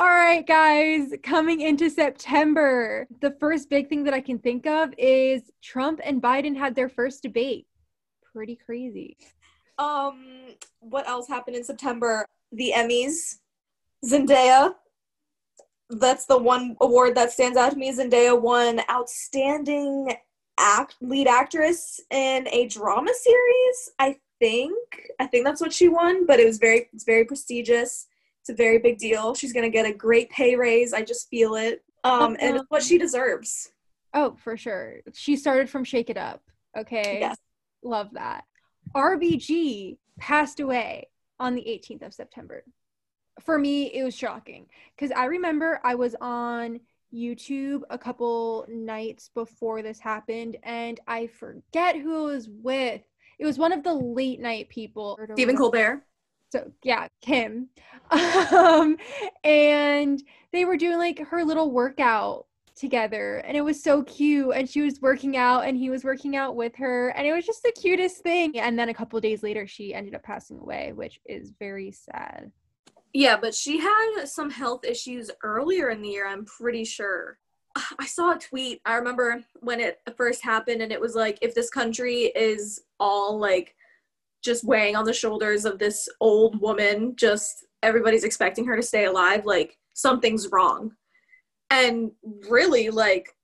All 0.00 0.06
right, 0.06 0.46
guys, 0.46 1.12
coming 1.24 1.60
into 1.60 1.90
September, 1.90 3.08
the 3.20 3.32
first 3.40 3.68
big 3.68 3.88
thing 3.88 4.04
that 4.04 4.14
I 4.14 4.20
can 4.20 4.38
think 4.38 4.64
of 4.64 4.94
is 4.96 5.50
Trump 5.60 5.98
and 6.04 6.22
Biden 6.22 6.56
had 6.56 6.76
their 6.76 6.88
first 6.88 7.20
debate. 7.20 7.66
Pretty 8.32 8.54
crazy. 8.54 9.16
Um, 9.76 10.54
what 10.78 11.08
else 11.08 11.26
happened 11.26 11.56
in 11.56 11.64
September? 11.64 12.24
The 12.52 12.74
Emmys. 12.76 13.38
Zendaya. 14.04 14.74
That's 15.90 16.26
the 16.26 16.38
one 16.38 16.76
award 16.80 17.16
that 17.16 17.32
stands 17.32 17.58
out 17.58 17.72
to 17.72 17.76
me. 17.76 17.92
Zendaya 17.92 18.40
won 18.40 18.80
Outstanding 18.88 20.14
Act 20.60 20.94
Lead 21.00 21.26
Actress 21.26 22.00
in 22.12 22.46
a 22.52 22.68
Drama 22.68 23.10
Series. 23.12 23.90
I 23.98 24.16
think. 24.38 24.76
I 25.18 25.26
think 25.26 25.44
that's 25.44 25.60
what 25.60 25.72
she 25.72 25.88
won. 25.88 26.24
But 26.24 26.38
it 26.38 26.46
was 26.46 26.58
very. 26.58 26.88
It's 26.92 27.02
very 27.02 27.24
prestigious. 27.24 28.06
It's 28.48 28.58
a 28.58 28.62
very 28.62 28.78
big 28.78 28.96
deal. 28.96 29.34
She's 29.34 29.52
gonna 29.52 29.68
get 29.68 29.84
a 29.84 29.92
great 29.92 30.30
pay 30.30 30.56
raise. 30.56 30.94
I 30.94 31.02
just 31.02 31.28
feel 31.28 31.54
it. 31.56 31.84
Um, 32.02 32.34
and 32.40 32.56
it's 32.56 32.64
what 32.70 32.82
she 32.82 32.96
deserves. 32.96 33.72
Oh, 34.14 34.36
for 34.42 34.56
sure. 34.56 35.00
She 35.12 35.36
started 35.36 35.68
from 35.68 35.84
Shake 35.84 36.08
It 36.08 36.16
Up. 36.16 36.40
Okay. 36.74 37.18
Yes. 37.20 37.36
Love 37.82 38.08
that. 38.12 38.44
RBG 38.96 39.98
passed 40.18 40.60
away 40.60 41.08
on 41.38 41.54
the 41.54 41.60
18th 41.60 42.06
of 42.06 42.14
September. 42.14 42.64
For 43.40 43.58
me, 43.58 43.92
it 43.92 44.02
was 44.02 44.16
shocking 44.16 44.64
because 44.96 45.12
I 45.12 45.26
remember 45.26 45.78
I 45.84 45.94
was 45.94 46.16
on 46.18 46.80
YouTube 47.12 47.82
a 47.90 47.98
couple 47.98 48.64
nights 48.70 49.28
before 49.34 49.82
this 49.82 50.00
happened 50.00 50.56
and 50.62 50.98
I 51.06 51.26
forget 51.26 51.96
who 51.96 52.28
I 52.28 52.32
was 52.32 52.48
with. 52.48 53.02
It 53.38 53.44
was 53.44 53.58
one 53.58 53.72
of 53.72 53.84
the 53.84 53.92
late 53.92 54.40
night 54.40 54.70
people. 54.70 55.18
Stephen 55.34 55.56
Colbert. 55.56 56.02
So 56.50 56.72
yeah, 56.82 57.08
Kim. 57.20 57.68
Um, 58.10 58.96
and 59.44 60.22
they 60.50 60.64
were 60.64 60.78
doing 60.78 60.96
like 60.96 61.18
her 61.18 61.44
little 61.44 61.70
workout 61.70 62.46
together 62.74 63.38
and 63.38 63.54
it 63.56 63.60
was 63.60 63.82
so 63.82 64.02
cute 64.04 64.54
and 64.54 64.70
she 64.70 64.80
was 64.80 65.00
working 65.02 65.36
out 65.36 65.66
and 65.66 65.76
he 65.76 65.90
was 65.90 66.04
working 66.04 66.36
out 66.36 66.56
with 66.56 66.74
her 66.76 67.08
and 67.10 67.26
it 67.26 67.34
was 67.34 67.44
just 67.44 67.62
the 67.62 67.72
cutest 67.72 68.22
thing 68.22 68.58
and 68.58 68.78
then 68.78 68.88
a 68.88 68.94
couple 68.94 69.20
days 69.20 69.42
later 69.42 69.66
she 69.66 69.92
ended 69.92 70.14
up 70.14 70.22
passing 70.22 70.58
away 70.60 70.92
which 70.94 71.20
is 71.26 71.52
very 71.58 71.90
sad 71.92 72.50
Yeah, 73.12 73.36
but 73.40 73.54
she 73.54 73.78
had 73.78 74.24
some 74.26 74.50
health 74.50 74.84
issues 74.84 75.30
earlier 75.42 75.90
in 75.90 76.02
the 76.02 76.08
year, 76.08 76.28
I'm 76.28 76.44
pretty 76.44 76.84
sure. 76.84 77.38
I 77.98 78.06
saw 78.06 78.34
a 78.34 78.38
tweet. 78.38 78.80
I 78.84 78.94
remember 78.94 79.42
when 79.60 79.80
it 79.80 80.00
first 80.16 80.42
happened, 80.42 80.82
and 80.82 80.92
it 80.92 81.00
was 81.00 81.14
like, 81.14 81.38
if 81.42 81.54
this 81.54 81.70
country 81.70 82.32
is 82.36 82.82
all 83.00 83.38
like 83.38 83.74
just 84.42 84.64
weighing 84.64 84.96
on 84.96 85.04
the 85.04 85.12
shoulders 85.12 85.64
of 85.64 85.78
this 85.78 86.08
old 86.20 86.60
woman, 86.60 87.14
just 87.16 87.66
everybody's 87.82 88.24
expecting 88.24 88.66
her 88.66 88.76
to 88.76 88.82
stay 88.82 89.04
alive, 89.06 89.44
like 89.44 89.78
something's 89.94 90.48
wrong. 90.50 90.92
And 91.70 92.12
really, 92.48 92.90
like, 92.90 93.34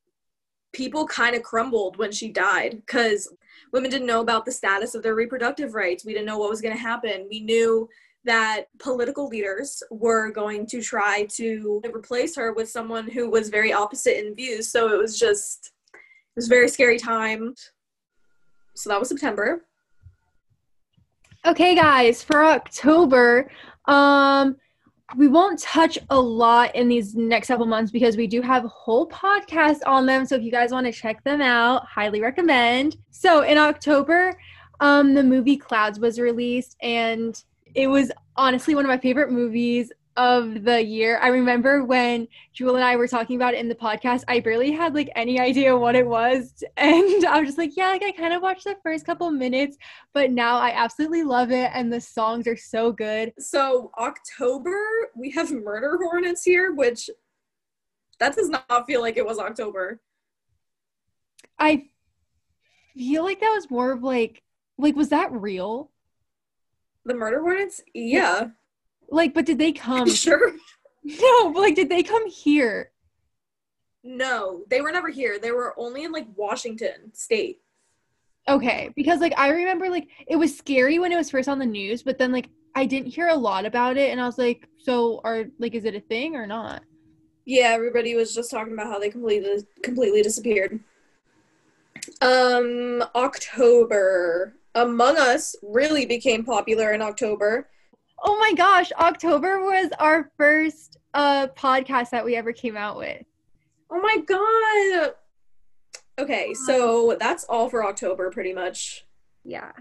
people 0.73 1.07
kind 1.07 1.37
of 1.37 1.43
crumbled 1.43 1.99
when 1.99 2.11
she 2.11 2.31
died 2.31 2.83
because 2.85 3.33
women 3.73 3.91
didn't 3.91 4.07
know 4.07 4.21
about 4.21 4.45
the 4.45 4.53
status 4.53 4.95
of 4.95 5.03
their 5.03 5.15
reproductive 5.15 5.75
rights. 5.75 6.05
We 6.05 6.13
didn't 6.13 6.27
know 6.27 6.39
what 6.39 6.51
was 6.51 6.61
going 6.61 6.75
to 6.75 6.81
happen. 6.81 7.29
We 7.31 7.41
knew 7.41 7.89
that 8.25 8.65
political 8.79 9.29
leaders 9.29 9.83
were 9.91 10.31
going 10.31 10.67
to 10.67 10.81
try 10.81 11.27
to 11.33 11.83
replace 11.95 12.35
her 12.37 12.53
with 12.55 12.71
someone 12.71 13.09
who 13.09 13.31
was 13.31 13.51
very 13.51 13.73
opposite 13.73 14.25
in 14.25 14.35
views. 14.35 14.71
So 14.71 14.93
it 14.93 14.99
was 14.99 15.19
just, 15.19 15.73
it 15.93 16.37
was 16.37 16.49
very 16.49 16.69
scary 16.69 16.99
time. 16.99 17.55
So 18.75 18.91
that 18.91 18.99
was 18.99 19.11
September. 19.11 19.65
Okay 21.47 21.75
guys 21.75 22.23
for 22.23 22.43
october 22.45 23.51
um 23.87 24.57
we 25.17 25.29
won't 25.29 25.61
touch 25.61 25.99
a 26.11 26.19
lot 26.19 26.75
in 26.75 26.89
these 26.89 27.15
next 27.15 27.49
couple 27.49 27.67
months 27.67 27.93
because 27.93 28.17
we 28.17 28.27
do 28.27 28.41
have 28.41 28.65
whole 28.65 29.07
podcast 29.09 29.81
on 29.87 30.07
them. 30.07 30.25
So 30.25 30.35
if 30.35 30.43
you 30.43 30.51
guys 30.51 30.73
want 30.73 30.87
to 30.87 30.93
check 30.93 31.23
them 31.23 31.43
out 31.43 31.87
highly 31.87 32.21
recommend. 32.21 32.97
So 33.11 33.43
in 33.43 33.59
october 33.59 34.39
um 34.81 35.15
the 35.15 35.23
movie 35.23 35.57
clouds 35.57 36.01
was 36.01 36.19
released 36.19 36.77
and 36.81 37.43
it 37.75 37.89
was 37.89 38.11
honestly 38.37 38.75
one 38.75 38.85
of 38.85 38.89
my 38.89 38.99
favorite 38.99 39.31
movies 39.31 39.93
of 40.17 40.65
the 40.65 40.83
year. 40.83 41.19
I 41.21 41.29
remember 41.29 41.85
when 41.85 42.29
Jewel 42.53 42.77
and 42.77 42.85
I 42.85 42.97
were 42.97 43.09
talking 43.09 43.37
about 43.37 43.55
it 43.55 43.61
in 43.61 43.69
the 43.69 43.75
podcast, 43.75 44.25
I 44.29 44.41
barely 44.41 44.71
had 44.71 44.95
like 44.95 45.11
any 45.17 45.41
idea 45.41 45.77
what 45.77 45.97
it 45.97 46.07
was. 46.07 46.63
And 46.77 47.25
I 47.25 47.41
was 47.41 47.49
just 47.49 47.59
like, 47.59 47.77
yeah, 47.77 47.89
like 47.89 48.03
I 48.03 48.13
kind 48.13 48.35
of 48.35 48.43
watched 48.43 48.65
the 48.65 48.77
first 48.83 49.07
couple 49.07 49.31
minutes, 49.31 49.77
but 50.13 50.31
now 50.31 50.59
I 50.59 50.71
absolutely 50.71 51.23
love 51.23 51.51
it. 51.51 51.71
And 51.73 51.93
the 51.93 52.01
songs 52.01 52.47
are 52.47 52.57
so 52.57 52.93
good. 52.93 53.33
So 53.39 53.91
October, 53.99 54.77
we 55.17 55.31
have 55.33 55.51
Murder 55.51 55.99
Hornets 56.03 56.45
here, 56.45 56.75
which 56.75 57.09
that 58.19 58.37
does 58.37 58.51
not 58.51 58.87
feel 58.87 59.01
like 59.01 59.17
it 59.17 59.27
was 59.27 59.39
October. 59.39 60.01
I 61.59 61.87
feel 62.95 63.25
like 63.25 63.41
that 63.41 63.53
was 63.55 63.71
more 63.71 63.93
of 63.93 64.03
like, 64.03 64.43
like, 64.79 64.97
was 64.97 65.09
that 65.11 65.33
real? 65.33 65.91
The 67.05 67.15
Murder 67.15 67.41
Hornets? 67.41 67.83
Yeah. 67.95 68.49
Like, 69.11 69.35
but 69.35 69.47
did 69.47 69.59
they 69.59 69.73
come? 69.87 70.09
sure. 70.09 70.55
No, 71.05 71.53
but 71.53 71.61
like, 71.61 71.75
did 71.75 71.89
they 71.89 72.03
come 72.03 72.29
here? 72.29 72.91
No, 74.03 74.65
they 74.69 74.81
were 74.81 74.93
never 74.93 75.09
here. 75.09 75.39
They 75.39 75.51
were 75.51 75.75
only 75.79 76.05
in 76.05 76.13
like 76.13 76.27
Washington 76.37 77.13
state. 77.15 77.61
Okay, 78.49 78.91
because 78.95 79.21
like 79.21 79.33
I 79.39 79.49
remember 79.49 79.89
like 79.89 80.09
it 80.27 80.37
was 80.37 80.57
scary 80.57 80.99
when 80.99 81.13
it 81.13 81.17
was 81.17 81.31
first 81.31 81.49
on 81.49 81.59
the 81.59 81.65
news, 81.67 82.03
but 82.03 82.19
then 82.19 82.31
like 82.31 82.49
I 82.75 82.85
didn't 82.85 83.09
hear 83.09 83.29
a 83.29 83.35
lot 83.35 83.65
about 83.65 83.97
it 83.97 84.11
and 84.11 84.21
I 84.21 84.27
was 84.27 84.37
like, 84.37 84.69
so 84.77 85.21
are 85.25 85.45
like 85.59 85.75
is 85.75 85.87
it 85.87 85.95
a 85.95 86.01
thing 86.01 86.37
or 86.37 86.47
not? 86.47 86.83
Yeah, 87.47 87.69
everybody 87.69 88.15
was 88.15 88.35
just 88.35 88.51
talking 88.51 88.75
about 88.75 88.89
how 88.89 88.99
they 88.99 89.09
completely 89.09 89.67
completely 89.83 90.23
disappeared. 90.23 90.81
Um 92.21 93.03
October. 93.15 94.57
Among 94.75 95.17
Us 95.17 95.55
really 95.63 96.05
became 96.05 96.45
popular 96.45 96.93
in 96.93 97.01
October. 97.01 97.71
Oh 98.27 98.39
my 98.39 98.53
gosh, 98.55 98.91
October 98.99 99.61
was 99.63 99.91
our 99.99 100.31
first 100.37 100.97
uh 101.13 101.47
podcast 101.49 102.11
that 102.11 102.25
we 102.25 102.35
ever 102.37 102.53
came 102.53 102.77
out 102.77 102.97
with. 102.97 103.25
Oh 103.91 104.01
my 104.01 104.17
god. 104.27 105.15
Okay, 106.19 106.55
so 106.67 107.17
that's 107.21 107.45
all 107.45 107.69
for 107.69 107.85
October 107.85 108.31
pretty 108.31 108.53
much. 108.53 109.05
Yeah. 109.45 109.73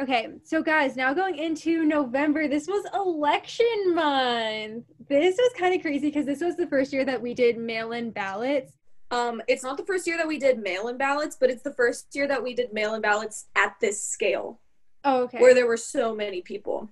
Okay, 0.00 0.28
so 0.44 0.62
guys, 0.62 0.94
now 0.94 1.14
going 1.14 1.36
into 1.36 1.84
November, 1.84 2.48
this 2.48 2.66
was 2.68 2.84
election 2.94 3.94
month. 3.94 4.84
This 5.08 5.36
was 5.38 5.52
kind 5.58 5.74
of 5.74 5.80
crazy 5.80 6.08
because 6.08 6.26
this 6.26 6.40
was 6.42 6.54
the 6.56 6.66
first 6.66 6.92
year 6.92 7.04
that 7.06 7.20
we 7.22 7.32
did 7.32 7.56
mail 7.58 7.92
in 7.92 8.10
ballots. 8.10 8.72
Um 9.10 9.40
it's 9.48 9.62
not 9.62 9.76
the 9.78 9.84
first 9.84 10.06
year 10.06 10.16
that 10.18 10.28
we 10.28 10.38
did 10.38 10.58
mail-in 10.58 10.96
ballots, 10.98 11.36
but 11.38 11.50
it's 11.50 11.62
the 11.62 11.72
first 11.74 12.14
year 12.14 12.26
that 12.28 12.42
we 12.42 12.54
did 12.54 12.72
mail-in 12.72 13.00
ballots 13.00 13.46
at 13.56 13.74
this 13.80 14.02
scale 14.02 14.60
Oh, 15.04 15.22
okay. 15.24 15.38
where 15.40 15.54
there 15.54 15.66
were 15.66 15.76
so 15.76 16.14
many 16.14 16.42
people. 16.42 16.88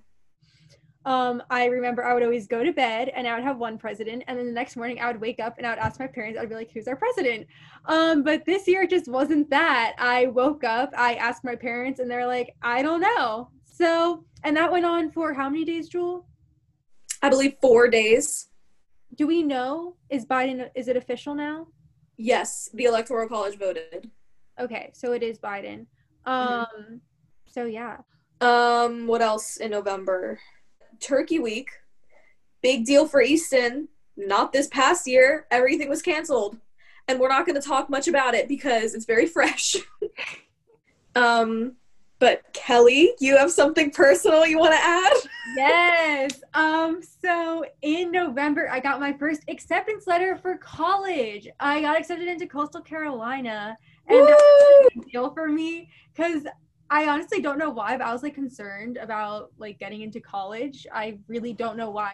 Um, 1.05 1.43
I 1.51 1.65
remember 1.65 2.03
I 2.03 2.13
would 2.13 2.23
always 2.23 2.47
go 2.47 2.63
to 2.63 2.73
bed 2.73 3.09
and 3.15 3.27
I 3.27 3.35
would 3.35 3.43
have 3.43 3.57
one 3.57 3.77
president, 3.77 4.23
and 4.27 4.37
then 4.37 4.47
the 4.47 4.51
next 4.51 4.75
morning 4.75 4.99
I 4.99 5.07
would 5.07 5.21
wake 5.21 5.39
up 5.39 5.57
and 5.57 5.67
I 5.67 5.69
would 5.69 5.79
ask 5.79 5.99
my 5.99 6.07
parents, 6.07 6.39
I'd 6.39 6.49
be 6.49 6.55
like, 6.55 6.71
who's 6.71 6.87
our 6.87 6.95
president? 6.95 7.45
Um, 7.85 8.23
but 8.23 8.43
this 8.45 8.67
year 8.67 8.83
it 8.83 8.89
just 8.89 9.07
wasn't 9.07 9.49
that. 9.51 9.93
I 9.99 10.27
woke 10.27 10.63
up, 10.63 10.91
I 10.97 11.13
asked 11.15 11.43
my 11.43 11.55
parents, 11.55 11.99
and 11.99 12.09
they're 12.09 12.25
like, 12.25 12.55
I 12.63 12.81
don't 12.81 13.01
know. 13.01 13.49
So, 13.65 14.25
and 14.43 14.57
that 14.57 14.71
went 14.71 14.85
on 14.85 15.11
for 15.11 15.33
how 15.33 15.49
many 15.49 15.63
days, 15.63 15.89
Jewel? 15.89 16.25
I 17.21 17.29
believe 17.29 17.55
4 17.61 17.87
days. 17.89 18.47
Do 19.13 19.27
we 19.27 19.43
know? 19.43 19.95
Is 20.09 20.25
Biden, 20.25 20.69
is 20.75 20.87
it 20.87 20.97
official 20.97 21.35
now? 21.35 21.67
Yes, 22.17 22.69
the 22.73 22.85
electoral 22.85 23.29
college 23.29 23.59
voted. 23.59 24.09
Okay, 24.59 24.89
so 24.93 25.11
it 25.11 25.21
is 25.21 25.37
Biden. 25.37 25.85
Um, 26.25 27.01
so 27.47 27.65
yeah. 27.65 27.97
Um, 28.41 29.05
what 29.05 29.21
else 29.21 29.57
in 29.57 29.71
November? 29.71 30.39
Turkey 30.99 31.39
Week. 31.39 31.69
Big 32.61 32.85
deal 32.85 33.07
for 33.07 33.21
Easton. 33.21 33.87
Not 34.17 34.53
this 34.53 34.67
past 34.67 35.07
year. 35.07 35.45
Everything 35.51 35.89
was 35.89 36.01
canceled. 36.01 36.57
And 37.07 37.19
we're 37.19 37.29
not 37.29 37.45
going 37.45 37.59
to 37.59 37.67
talk 37.67 37.89
much 37.89 38.07
about 38.07 38.33
it 38.33 38.47
because 38.47 38.95
it's 38.95 39.05
very 39.05 39.25
fresh. 39.27 39.75
um, 41.15 41.75
but 42.17 42.41
Kellie, 42.53 43.11
you 43.19 43.37
have 43.37 43.51
something 43.51 43.91
personal 43.91 44.45
you 44.47 44.57
want 44.57 44.73
to 44.73 44.79
add? 44.79 45.13
Yes. 45.55 46.41
Um, 46.53 47.01
so 47.03 47.65
in 47.81 48.11
November, 48.11 48.69
I 48.71 48.79
got 48.79 48.99
my 48.99 49.13
first 49.13 49.41
acceptance 49.49 50.07
letter 50.07 50.37
for 50.37 50.57
college. 50.57 51.47
I 51.59 51.81
got 51.81 51.99
accepted 51.99 52.27
into 52.27 52.47
Coastal 52.47 52.81
Carolina. 52.81 53.77
And 54.07 54.19
that 54.19 54.37
was 54.37 54.91
a 54.93 54.99
big 54.99 55.11
deal 55.11 55.33
for 55.33 55.47
me 55.47 55.89
because 56.15 56.43
I 56.89 57.07
honestly 57.07 57.41
don't 57.41 57.57
know 57.57 57.69
why, 57.69 57.97
but 57.97 58.05
I 58.05 58.13
was 58.13 58.21
like 58.21 58.35
concerned 58.35 58.97
about 58.97 59.51
like 59.57 59.79
getting 59.79 60.01
into 60.01 60.19
college. 60.19 60.85
I 60.93 61.17
really 61.27 61.53
don't 61.53 61.77
know 61.77 61.89
why. 61.89 62.11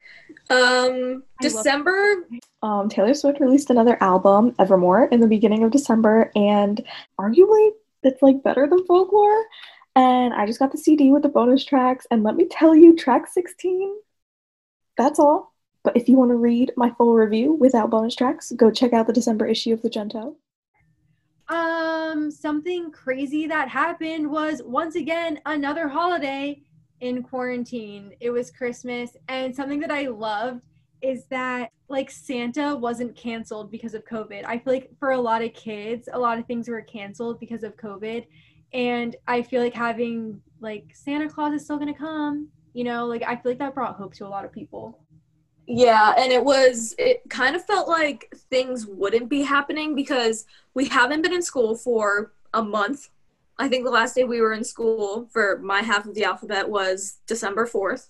Um, 0.50 0.60
I 0.60 1.02
love- 1.10 1.24
December. 1.42 2.28
Um, 2.64 2.90
Taylor 2.90 3.14
Swift 3.14 3.40
released 3.40 3.70
another 3.70 3.98
album, 4.02 4.56
Evermore, 4.60 5.06
in 5.06 5.20
the 5.20 5.28
beginning 5.28 5.64
of 5.64 5.72
December, 5.72 6.32
and 6.36 6.84
arguably 7.20 7.72
it's 8.04 8.22
like 8.22 8.44
better 8.44 8.68
than 8.68 8.86
Folklore. 8.86 9.46
And 9.96 10.34
I 10.34 10.46
just 10.46 10.60
got 10.60 10.72
the 10.72 10.78
CD 10.78 11.12
with 11.12 11.24
the 11.24 11.30
bonus 11.30 11.66
tracks, 11.66 12.08
and 12.10 12.24
let 12.24 12.36
me 12.36 12.46
tell 12.50 12.74
you, 12.74 12.96
track 12.96 13.28
16, 13.28 13.94
that's 14.98 15.20
all. 15.20 15.54
But 15.84 15.98
if 15.98 16.08
you 16.08 16.16
want 16.16 16.30
to 16.30 16.36
read 16.36 16.72
my 16.78 16.92
full 16.92 17.14
review 17.14 17.54
without 17.54 17.90
bonus 17.90 18.16
tracks, 18.16 18.52
go 18.56 18.72
check 18.72 18.94
out 18.94 19.08
the 19.08 19.14
December 19.14 19.48
issue 19.48 19.74
of 19.74 19.82
the 19.82 19.90
Gento. 19.90 20.36
Um, 21.52 22.32
something 22.32 22.92
crazy 22.92 23.46
that 23.48 23.68
happened 23.68 24.32
was 24.32 24.62
once 24.64 24.96
again 24.96 25.38
another 25.46 25.90
holiday 25.90 26.62
in 27.02 27.22
quarantine. 27.24 28.14
It 28.22 28.30
was 28.30 28.52
Christmas, 28.52 29.18
and 29.28 29.54
something 29.54 29.82
that 29.82 29.92
I 29.92 30.08
loved 30.08 30.62
is 31.02 31.26
that 31.26 31.72
like 31.90 32.10
Santa 32.10 32.74
wasn't 32.74 33.18
canceled 33.18 33.70
because 33.70 33.94
of 33.94 34.06
COVID. 34.06 34.46
I 34.46 34.60
feel 34.60 34.72
like 34.72 34.92
for 34.98 35.12
a 35.12 35.20
lot 35.20 35.44
of 35.44 35.54
kids, 35.54 36.08
a 36.14 36.18
lot 36.18 36.40
of 36.40 36.46
things 36.46 36.70
were 36.70 36.82
canceled 36.84 37.38
because 37.42 37.64
of 37.64 37.76
COVID, 37.76 38.26
and 38.72 39.18
I 39.28 39.42
feel 39.42 39.62
like 39.62 39.74
having 39.74 40.40
like 40.62 40.86
Santa 40.94 41.28
Claus 41.28 41.54
is 41.54 41.66
still 41.66 41.78
gonna 41.78 41.94
come. 41.94 42.48
You 42.74 42.86
know, 42.86 43.08
like 43.08 43.24
I 43.24 43.36
feel 43.36 43.52
like 43.52 43.60
that 43.60 43.76
brought 43.76 43.98
hope 43.98 44.14
to 44.16 44.26
a 44.26 44.30
lot 44.30 44.46
of 44.46 44.54
people. 44.54 45.02
Yeah, 45.68 46.14
and 46.18 46.32
it 46.32 46.44
was, 46.44 46.96
it 46.98 47.22
kind 47.30 47.56
of 47.56 47.66
felt 47.66 47.88
like 47.88 48.34
things 48.50 48.86
wouldn't 48.86 49.30
be 49.30 49.42
happening 49.44 49.96
because 49.96 50.46
we 50.74 50.86
haven't 50.86 51.22
been 51.22 51.34
in 51.34 51.42
school 51.42 51.76
for 51.76 52.34
a 52.54 52.64
month. 52.64 53.10
I 53.58 53.70
think 53.70 53.86
the 53.86 53.92
last 53.92 54.16
day 54.16 54.24
we 54.24 54.42
were 54.42 54.54
in 54.54 54.64
school 54.64 55.28
for 55.32 55.60
my 55.60 55.82
half 55.82 56.06
of 56.06 56.16
the 56.16 56.24
alphabet 56.24 56.70
was 56.70 57.20
December 57.28 57.68
4th. 57.68 58.10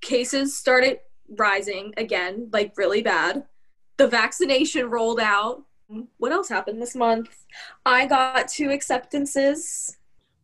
Cases 0.00 0.56
started 0.56 1.00
rising 1.28 1.94
again, 1.96 2.50
like 2.52 2.74
really 2.76 3.02
bad. 3.02 3.44
The 3.96 4.06
vaccination 4.06 4.90
rolled 4.90 5.20
out. 5.20 5.62
What 6.18 6.32
else 6.32 6.48
happened 6.48 6.82
this 6.82 6.94
month? 6.94 7.46
I 7.84 8.06
got 8.06 8.48
two 8.48 8.70
acceptances. 8.70 9.96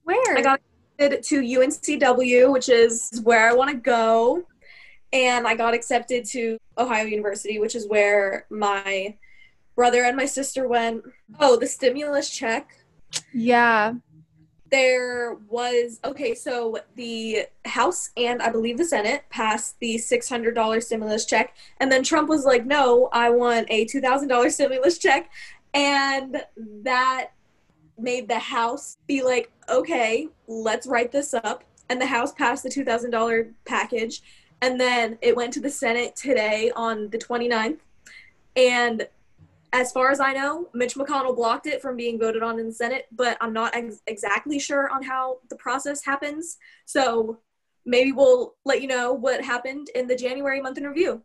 Where? 0.04 0.36
I 0.36 0.40
got 0.40 0.60
accepted 0.98 1.22
to 1.24 1.40
UNCW, 1.40 2.52
which 2.52 2.68
is 2.68 3.20
where 3.22 3.48
I 3.48 3.52
want 3.52 3.70
to 3.70 3.76
go. 3.76 4.44
And 5.12 5.46
I 5.46 5.54
got 5.54 5.74
accepted 5.74 6.24
to 6.26 6.58
Ohio 6.78 7.04
University, 7.04 7.58
which 7.58 7.74
is 7.74 7.86
where 7.86 8.46
my 8.50 9.16
brother 9.76 10.04
and 10.04 10.16
my 10.16 10.26
sister 10.26 10.68
went. 10.68 11.02
Oh, 11.40 11.56
the 11.56 11.66
stimulus 11.66 12.30
check. 12.30 12.76
yeah. 13.32 13.94
There 14.70 15.34
was, 15.50 16.00
okay, 16.02 16.34
so 16.34 16.78
the 16.96 17.44
House 17.66 18.08
and 18.16 18.40
I 18.40 18.48
believe 18.48 18.78
the 18.78 18.86
Senate 18.86 19.24
passed 19.28 19.78
the 19.80 19.96
$600 19.96 20.82
stimulus 20.82 21.26
check. 21.26 21.54
And 21.78 21.92
then 21.92 22.02
Trump 22.02 22.30
was 22.30 22.46
like, 22.46 22.64
no, 22.64 23.10
I 23.12 23.28
want 23.28 23.66
a 23.68 23.84
$2,000 23.84 24.50
stimulus 24.54 24.96
check. 24.96 25.30
And 25.74 26.42
that 26.84 27.32
made 27.98 28.28
the 28.28 28.38
House 28.38 28.96
be 29.06 29.22
like, 29.22 29.50
okay, 29.68 30.28
let's 30.46 30.86
write 30.86 31.12
this 31.12 31.34
up. 31.34 31.64
And 31.90 32.00
the 32.00 32.06
House 32.06 32.32
passed 32.32 32.62
the 32.62 32.70
$2,000 32.70 33.52
package. 33.66 34.22
And 34.62 34.80
then 34.80 35.18
it 35.20 35.34
went 35.34 35.52
to 35.54 35.60
the 35.60 35.68
Senate 35.68 36.14
today 36.14 36.70
on 36.76 37.10
the 37.10 37.18
29th. 37.18 37.80
And 38.54 39.08
as 39.72 39.90
far 39.90 40.10
as 40.12 40.20
I 40.20 40.32
know, 40.32 40.68
Mitch 40.72 40.94
McConnell 40.94 41.34
blocked 41.34 41.66
it 41.66 41.82
from 41.82 41.96
being 41.96 42.18
voted 42.18 42.44
on 42.44 42.60
in 42.60 42.66
the 42.66 42.72
Senate, 42.72 43.06
but 43.10 43.36
I'm 43.40 43.52
not 43.52 43.74
ex- 43.74 44.02
exactly 44.06 44.60
sure 44.60 44.88
on 44.90 45.02
how 45.02 45.38
the 45.50 45.56
process 45.56 46.04
happens. 46.04 46.58
So 46.84 47.40
maybe 47.84 48.12
we'll 48.12 48.54
let 48.64 48.80
you 48.80 48.86
know 48.86 49.12
what 49.12 49.44
happened 49.44 49.88
in 49.96 50.06
the 50.06 50.14
January 50.14 50.60
month 50.60 50.78
in 50.78 50.84
review. 50.84 51.22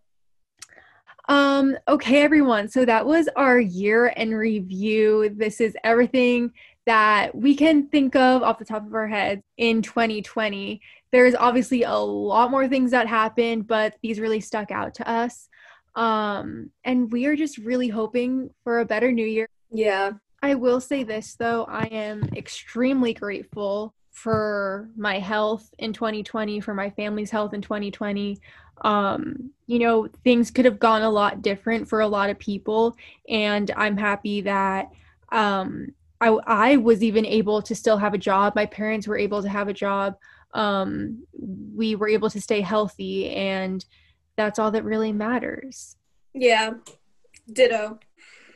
Um, 1.30 1.78
okay, 1.88 2.22
everyone. 2.22 2.70
So 2.70 2.86
that 2.86 3.06
was 3.06 3.30
our 3.36 3.60
year 3.60 4.08
in 4.08 4.34
review. 4.34 5.30
This 5.36 5.62
is 5.62 5.76
everything 5.84 6.54
that 6.88 7.36
we 7.36 7.54
can 7.54 7.88
think 7.90 8.16
of 8.16 8.42
off 8.42 8.60
the 8.60 8.66
top 8.66 8.88
of 8.88 8.96
our 8.96 9.08
heads 9.08 9.44
in 9.58 9.82
2020. 9.82 10.82
There's 11.12 11.36
obviously 11.36 11.84
a 11.84 11.98
lot 11.98 12.50
more 12.50 12.68
things 12.70 12.92
that 12.92 13.08
happened, 13.08 13.68
but 13.68 13.96
these 14.02 14.22
really 14.22 14.40
stuck 14.40 14.72
out 14.72 14.94
to 14.96 15.08
us. 15.08 15.50
Um, 15.96 16.72
and 16.86 17.12
we 17.12 17.26
are 17.26 17.36
just 17.36 17.58
really 17.58 17.90
hoping 17.90 18.52
for 18.64 18.80
a 18.80 18.86
better 18.86 19.12
new 19.12 19.26
year. 19.26 19.50
Yeah. 19.70 20.14
I 20.42 20.56
will 20.56 20.80
say 20.80 21.04
this 21.04 21.36
though, 21.36 21.66
I 21.66 21.88
am 21.88 22.24
extremely 22.36 23.14
grateful 23.14 23.94
for 24.12 24.90
my 24.96 25.20
health 25.20 25.70
in 25.80 25.92
2020, 25.92 26.62
for 26.62 26.74
my 26.74 26.90
family's 26.92 27.32
health 27.32 27.54
in 27.54 27.62
2020. 27.62 28.40
Um, 28.84 29.52
you 29.66 29.80
know, 29.80 30.08
things 30.24 30.52
could 30.52 30.66
have 30.66 30.80
gone 30.80 31.02
a 31.02 31.10
lot 31.10 31.42
different 31.42 31.90
for 31.90 32.00
a 32.00 32.08
lot 32.08 32.30
of 32.30 32.40
people, 32.40 32.96
and 33.28 33.72
I'm 33.76 33.98
happy 33.98 34.42
that 34.42 34.90
um, 35.32 35.94
I, 36.20 36.30
I 36.46 36.78
was 36.78 37.04
even 37.04 37.26
able 37.26 37.62
to 37.62 37.76
still 37.76 37.98
have 37.98 38.14
a 38.14 38.18
job. 38.18 38.56
My 38.56 38.66
parents 38.66 39.08
were 39.08 39.18
able 39.18 39.42
to 39.44 39.50
have 39.50 39.68
a 39.68 39.74
job. 39.74 40.16
Um, 40.54 41.24
we 41.76 41.96
were 41.96 42.08
able 42.08 42.30
to 42.30 42.42
stay 42.42 42.62
healthy, 42.62 43.30
and 43.30 43.84
that's 44.36 44.60
all 44.60 44.72
that 44.72 44.84
really 44.84 45.12
matters. 45.12 45.96
Yeah. 46.34 46.74
Ditto. 47.52 48.00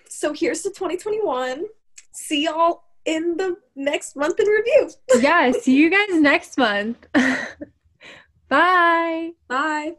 So 0.10 0.34
here's 0.34 0.62
to 0.64 0.70
2021. 0.70 1.66
See 2.14 2.46
y'all 2.46 2.84
in 3.06 3.38
the 3.38 3.58
next 3.76 4.16
month 4.16 4.40
in 4.40 4.48
review. 4.48 4.90
yeah, 5.20 5.52
see 5.52 5.76
you 5.76 5.90
guys 5.90 6.20
next 6.20 6.58
month. 6.58 7.08
Bye. 8.50 9.32
Bye. 9.48 9.94